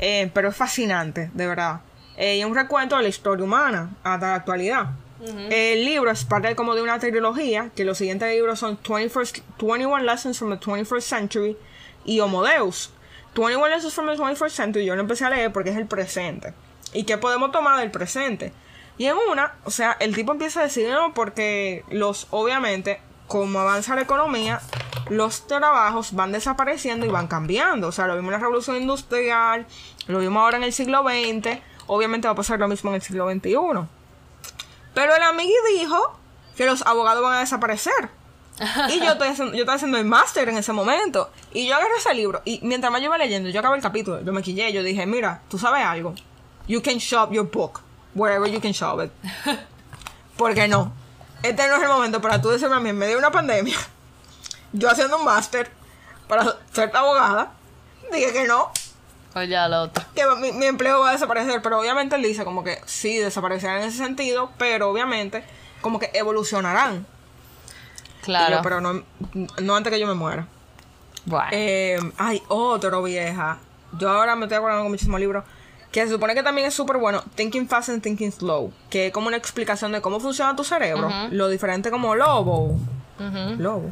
[0.00, 1.80] eh, pero es fascinante, de verdad.
[2.16, 4.86] Eh, y es un recuento de la historia humana hasta la actualidad.
[5.20, 10.00] El libro es parte como de una trilogía, que los siguientes libros son 21st 21
[10.00, 11.56] Lessons from the 21st Century
[12.04, 12.90] y Homo Deus.
[13.34, 16.52] 21 Lessons from the 21st Century yo lo empecé a leer porque es el presente.
[16.92, 18.52] ¿Y qué podemos tomar del presente?
[18.98, 23.58] Y en una, o sea, el tipo empieza a decir, no, porque los, obviamente, como
[23.58, 24.60] avanza la economía,
[25.08, 27.88] los trabajos van desapareciendo y van cambiando.
[27.88, 29.66] O sea, lo vimos en la revolución industrial,
[30.06, 33.02] lo vimos ahora en el siglo XX, obviamente va a pasar lo mismo en el
[33.02, 33.88] siglo XXI.
[34.95, 36.16] Pero el amigo dijo
[36.57, 38.11] que los abogados van a desaparecer.
[38.88, 41.30] Y yo estoy haciendo, yo estaba haciendo el máster en ese momento.
[41.53, 42.40] Y yo agarré ese libro.
[42.45, 44.22] Y mientras más yo iba leyendo, yo acabé el capítulo.
[44.22, 44.72] Yo me quillé.
[44.72, 46.14] Yo dije, mira, tú sabes algo.
[46.68, 47.80] You can shop your book.
[48.14, 49.11] Wherever you can shop it.
[50.36, 50.92] Porque no.
[51.42, 53.76] Este no es el momento para tú decirme a mí en medio de una pandemia.
[54.72, 55.70] Yo haciendo un máster
[56.28, 57.53] para ser abogada.
[58.12, 58.70] Dije que no
[59.35, 60.05] Oye, al otro.
[60.14, 63.78] que mi, mi empleo va a desaparecer, pero obviamente él dice como que sí, desaparecerán
[63.82, 65.45] en ese sentido, pero obviamente
[65.80, 67.07] como que evolucionarán.
[68.22, 68.57] Claro.
[68.57, 69.03] yo, pero no,
[69.61, 70.47] no antes que yo me muera.
[71.26, 71.49] bueno.
[71.53, 73.59] Eh, ay, otro vieja.
[73.99, 75.45] Yo ahora me estoy acordando con muchísimos libros.
[75.93, 77.22] Que se supone que también es súper bueno.
[77.37, 78.72] Thinking Fast and Thinking Slow.
[78.91, 81.09] Que es como una explicación de cómo funciona tu cerebro.
[81.30, 82.76] Lo diferente como lobo.
[83.59, 83.91] Lobo.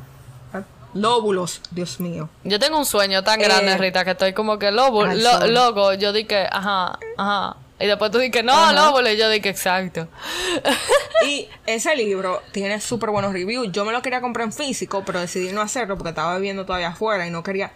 [0.94, 2.28] Lóbulos, Dios mío.
[2.44, 5.46] Yo tengo un sueño tan grande, Eh, Rita, que estoy como que lobo, ay, lo-
[5.46, 5.94] loco.
[5.94, 7.56] Yo dije, ajá, ajá.
[7.80, 8.72] Y después tú dices, no, Ajá.
[8.74, 9.00] lobo.
[9.00, 10.06] Y yo dije, exacto.
[11.26, 13.70] Y ese libro tiene súper buenos reviews.
[13.72, 16.88] Yo me lo quería comprar en físico, pero decidí no hacerlo porque estaba viviendo todavía
[16.88, 17.70] afuera y no quería.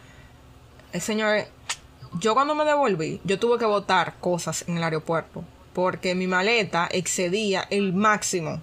[0.93, 1.47] El señor,
[2.19, 5.45] yo cuando me devolví, yo tuve que botar cosas en el aeropuerto
[5.75, 8.61] porque mi maleta excedía el máximo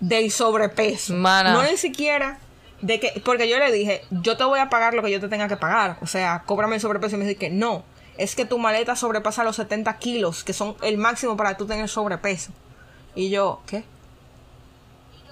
[0.00, 1.14] del sobrepeso.
[1.14, 1.52] Mana.
[1.52, 2.38] No ni siquiera
[2.82, 5.28] de que, porque yo le dije, yo te voy a pagar lo que yo te
[5.28, 5.98] tenga que pagar.
[6.02, 7.84] O sea, cóbrame el sobrepeso y me dice que no.
[8.18, 11.88] Es que tu maleta sobrepasa los 70 kilos, que son el máximo para tú tener
[11.88, 12.52] sobrepeso.
[13.14, 13.84] Y yo, ¿qué?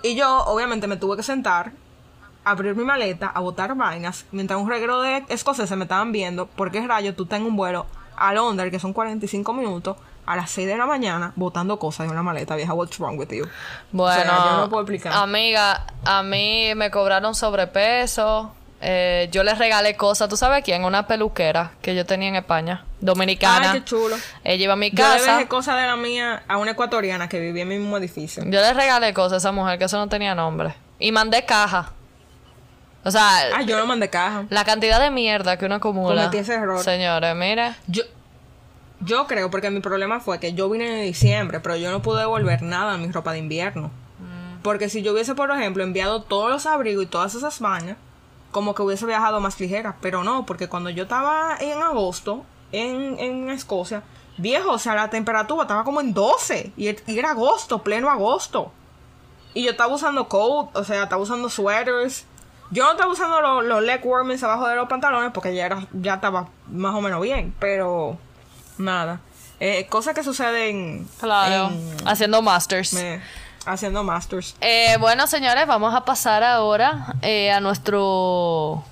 [0.02, 1.72] Y yo, obviamente, me tuve que sentar,
[2.44, 6.86] abrir mi maleta, a botar vainas, mientras un reguero de escoceses me estaban viendo, porque
[6.86, 7.86] rayo, tú estás en un vuelo
[8.16, 9.96] a Londres, que son 45 minutos,
[10.26, 13.28] a las 6 de la mañana, botando cosas en una maleta, vieja, what's wrong with
[13.30, 13.46] you?
[13.92, 15.12] Bueno, O sea, yo no puedo explicar.
[15.14, 18.52] amiga, a mí me cobraron sobrepeso.
[18.86, 20.84] Eh, yo les regalé cosas, ¿tú sabes quién?
[20.84, 23.70] Una peluquera que yo tenía en España, dominicana.
[23.72, 24.14] Ay, qué chulo.
[24.42, 25.36] Ella iba a mi Yo le casa.
[25.36, 28.42] dejé cosas de la mía a una ecuatoriana que vivía en mi mismo edificio.
[28.44, 30.74] Yo le regalé cosas a esa mujer que eso no tenía nombre.
[30.98, 31.92] Y mandé caja.
[33.04, 33.22] O sea,
[33.54, 34.44] Ah, yo no mandé caja.
[34.50, 36.16] la cantidad de mierda que uno acumula.
[36.24, 36.82] Cometí ese error.
[36.82, 37.74] Señores, mire.
[37.86, 38.02] Yo,
[39.00, 42.20] yo creo, porque mi problema fue que yo vine en diciembre, pero yo no pude
[42.20, 43.88] devolver nada a mi ropa de invierno.
[44.18, 44.62] Mm.
[44.62, 47.96] Porque si yo hubiese, por ejemplo, enviado todos los abrigos y todas esas vainas,
[48.50, 49.96] como que hubiese viajado más ligera.
[50.00, 54.02] Pero no, porque cuando yo estaba en agosto, en, en Escocia,
[54.38, 56.72] viejo, o sea, la temperatura estaba como en 12.
[56.76, 58.72] Y, er- y era agosto, pleno agosto.
[59.54, 62.24] Y yo estaba usando coat, o sea, estaba usando sweaters.
[62.70, 65.86] Yo no estaba usando los, los leg warmers abajo de los pantalones porque ya era,
[65.92, 68.16] ya estaba más o menos bien, pero
[68.78, 69.20] nada.
[69.60, 71.68] Eh, cosas que suceden Claro.
[71.68, 72.92] en- Haciendo masters.
[72.92, 73.20] me-
[73.66, 74.54] haciendo masters.
[74.60, 78.84] Eh, bueno, señores, vamos a pasar ahora eh, a nuestro.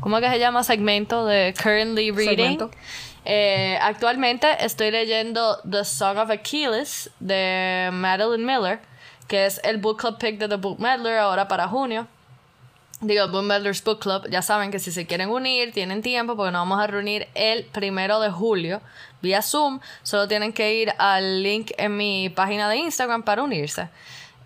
[0.00, 0.64] ¿Cómo es que se llama?
[0.64, 2.58] Segmento de Currently Reading.
[3.24, 8.80] Eh, actualmente estoy leyendo The Song of Achilles de Madeline Miller,
[9.28, 12.06] que es el book club pick de The Book Meddler ahora para junio.
[13.00, 14.28] Digo, Book Meddler's Book Club.
[14.28, 17.64] Ya saben que si se quieren unir, tienen tiempo porque nos vamos a reunir el
[17.64, 18.80] primero de julio
[19.22, 19.80] vía Zoom.
[20.02, 23.88] Solo tienen que ir al link en mi página de Instagram para unirse.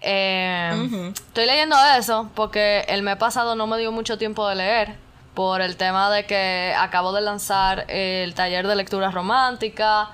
[0.01, 4.95] Eh, Estoy leyendo eso porque el mes pasado no me dio mucho tiempo de leer
[5.35, 10.11] por el tema de que acabo de lanzar el taller de lectura romántica.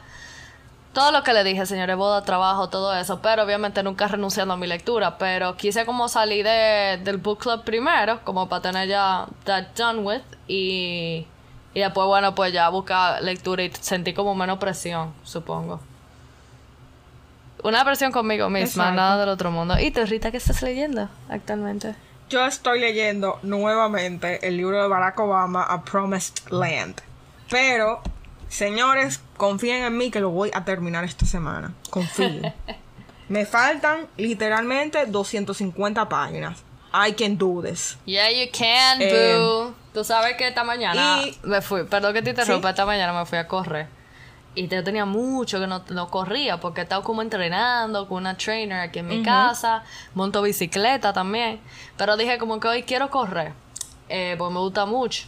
[0.93, 4.57] Todo lo que le dije, señores, boda, trabajo, todo eso, pero obviamente nunca renunciando a
[4.59, 9.27] mi lectura, pero quise como salir de, del book club primero, como para tener ya
[9.45, 11.27] that done with, y,
[11.75, 15.81] y después, bueno, pues ya buscar lectura y sentí como menos presión, supongo.
[17.65, 18.95] Una presión conmigo misma, Exacto.
[18.95, 19.79] nada del otro mundo.
[19.79, 21.95] ¿Y tú, Rita, qué estás leyendo actualmente?
[22.29, 26.97] Yo estoy leyendo nuevamente el libro de Barack Obama, A Promised Land.
[27.51, 28.01] Pero,
[28.49, 31.73] señores, confíen en mí que lo voy a terminar esta semana.
[31.91, 32.53] Confíen.
[33.29, 36.59] Me faltan literalmente 250 páginas.
[36.93, 37.97] I can do this.
[38.07, 39.75] Yeah, you can, Eh, boo.
[39.93, 42.73] Tú sabes que esta mañana y- me fui, perdón que te interrumpa, Sí.
[42.73, 43.87] esta mañana me fui a correr.
[44.55, 48.81] Y yo tenía mucho que no, no corría porque estaba como entrenando con una trainer
[48.81, 49.83] aquí en mi casa,
[50.15, 51.61] monto bicicleta también.
[51.97, 53.53] Pero dije como que hoy quiero correr,
[54.11, 55.27] eh, porque me gusta mucho.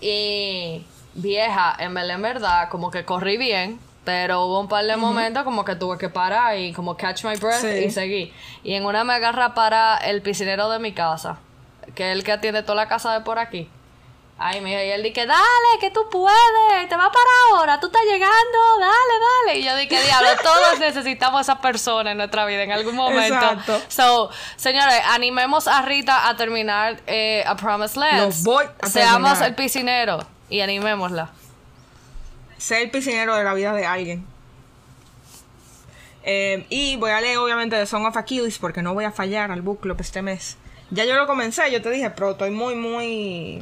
[0.00, 0.84] Y
[1.14, 5.74] vieja, en verdad, como que corrí bien, pero hubo un par de momentos como que
[5.76, 7.68] tuve que parar y como catch my breath Sí.
[7.86, 8.32] y seguí.
[8.64, 11.38] Y en una me agarra para el piscinero de mi casa,
[11.94, 13.68] que es el que atiende toda la casa de por aquí.
[14.40, 18.02] Ay, mija, y él dije, dale, que tú puedes, te va para ahora, tú estás
[18.04, 18.94] llegando, dale,
[19.46, 19.58] dale.
[19.58, 23.34] Y yo dije, diablo, todos necesitamos a esa persona en nuestra vida en algún momento.
[23.34, 23.82] Exacto.
[23.88, 28.44] So, señores, animemos a Rita a terminar eh, A Promised Land.
[28.44, 29.48] Lo voy a Seamos terminar.
[29.48, 31.30] el piscinero y animémosla.
[32.58, 34.24] Ser el piscinero de la vida de alguien.
[36.22, 39.50] Eh, y voy a leer obviamente The Song of Achilles porque no voy a fallar
[39.50, 40.56] al book club este mes.
[40.90, 43.60] Ya yo lo comencé, yo te dije, pero estoy muy, muy...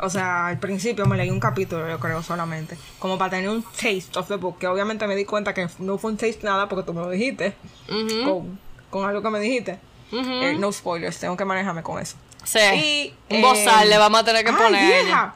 [0.00, 2.76] O sea, al principio me leí un capítulo, yo creo, solamente.
[2.98, 4.58] Como para tener un taste of the book.
[4.58, 7.08] Que obviamente me di cuenta que no fue un taste nada porque tú me lo
[7.08, 7.54] dijiste.
[7.86, 8.58] Con,
[8.90, 9.78] con algo que me dijiste.
[10.12, 12.16] Eh, no spoilers, tengo que manejarme con eso.
[12.44, 12.58] Sí.
[12.58, 15.34] Y, un bozal eh, le vamos a tener que ay, poner vieja,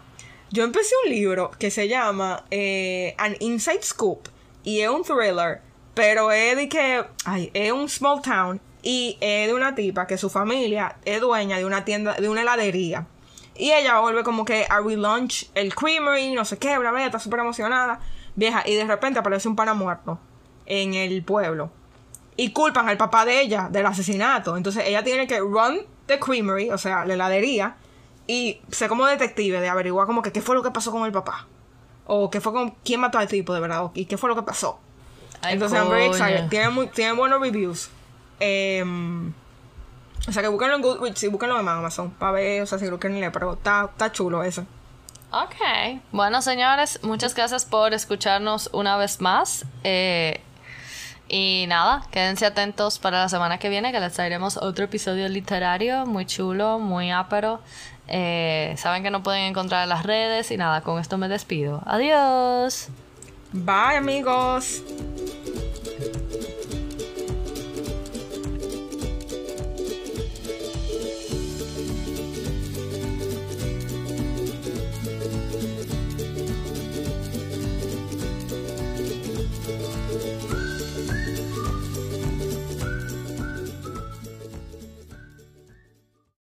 [0.50, 4.28] Yo empecé un libro que se llama eh, An Inside Scoop
[4.64, 5.60] y es un thriller,
[5.94, 10.18] pero es de que, ay, es un small town y es de una tipa que
[10.18, 13.06] su familia es dueña de una tienda, de una heladería.
[13.54, 17.18] Y ella vuelve como que a relaunch el creamery, no sé qué, bla, bla, está
[17.18, 18.00] súper emocionada,
[18.34, 20.18] vieja, y de repente aparece un pana muerto
[20.66, 21.70] en el pueblo
[22.36, 24.56] y culpan al papá de ella del asesinato.
[24.56, 27.76] Entonces ella tiene que run the creamery, o sea, la heladería,
[28.26, 31.12] y ser como detective de averiguar como que qué fue lo que pasó con el
[31.12, 31.46] papá.
[32.06, 34.42] O qué fue con quién mató al tipo de verdad, y qué fue lo que
[34.42, 34.80] pasó.
[35.40, 36.48] Ay, Entonces I'm very excited.
[36.48, 37.90] Tiene, muy, tiene buenos reviews.
[38.44, 39.32] Em,
[40.26, 42.88] o sea que búsquenlo en Goodreads y búsquenlo en Amazon para ver, o sea, si
[42.88, 44.66] lo quieren leer, pero está, está chulo eso.
[45.30, 46.00] Ok.
[46.10, 49.64] Bueno, señores, muchas gracias por escucharnos una vez más.
[49.84, 50.40] Eh,
[51.28, 56.04] y nada, quédense atentos para la semana que viene que les traeremos otro episodio literario
[56.04, 57.60] muy chulo, muy ápero.
[58.08, 61.80] Eh, saben que no pueden encontrar en las redes y nada, con esto me despido.
[61.86, 62.88] Adiós.
[63.52, 64.82] Bye amigos.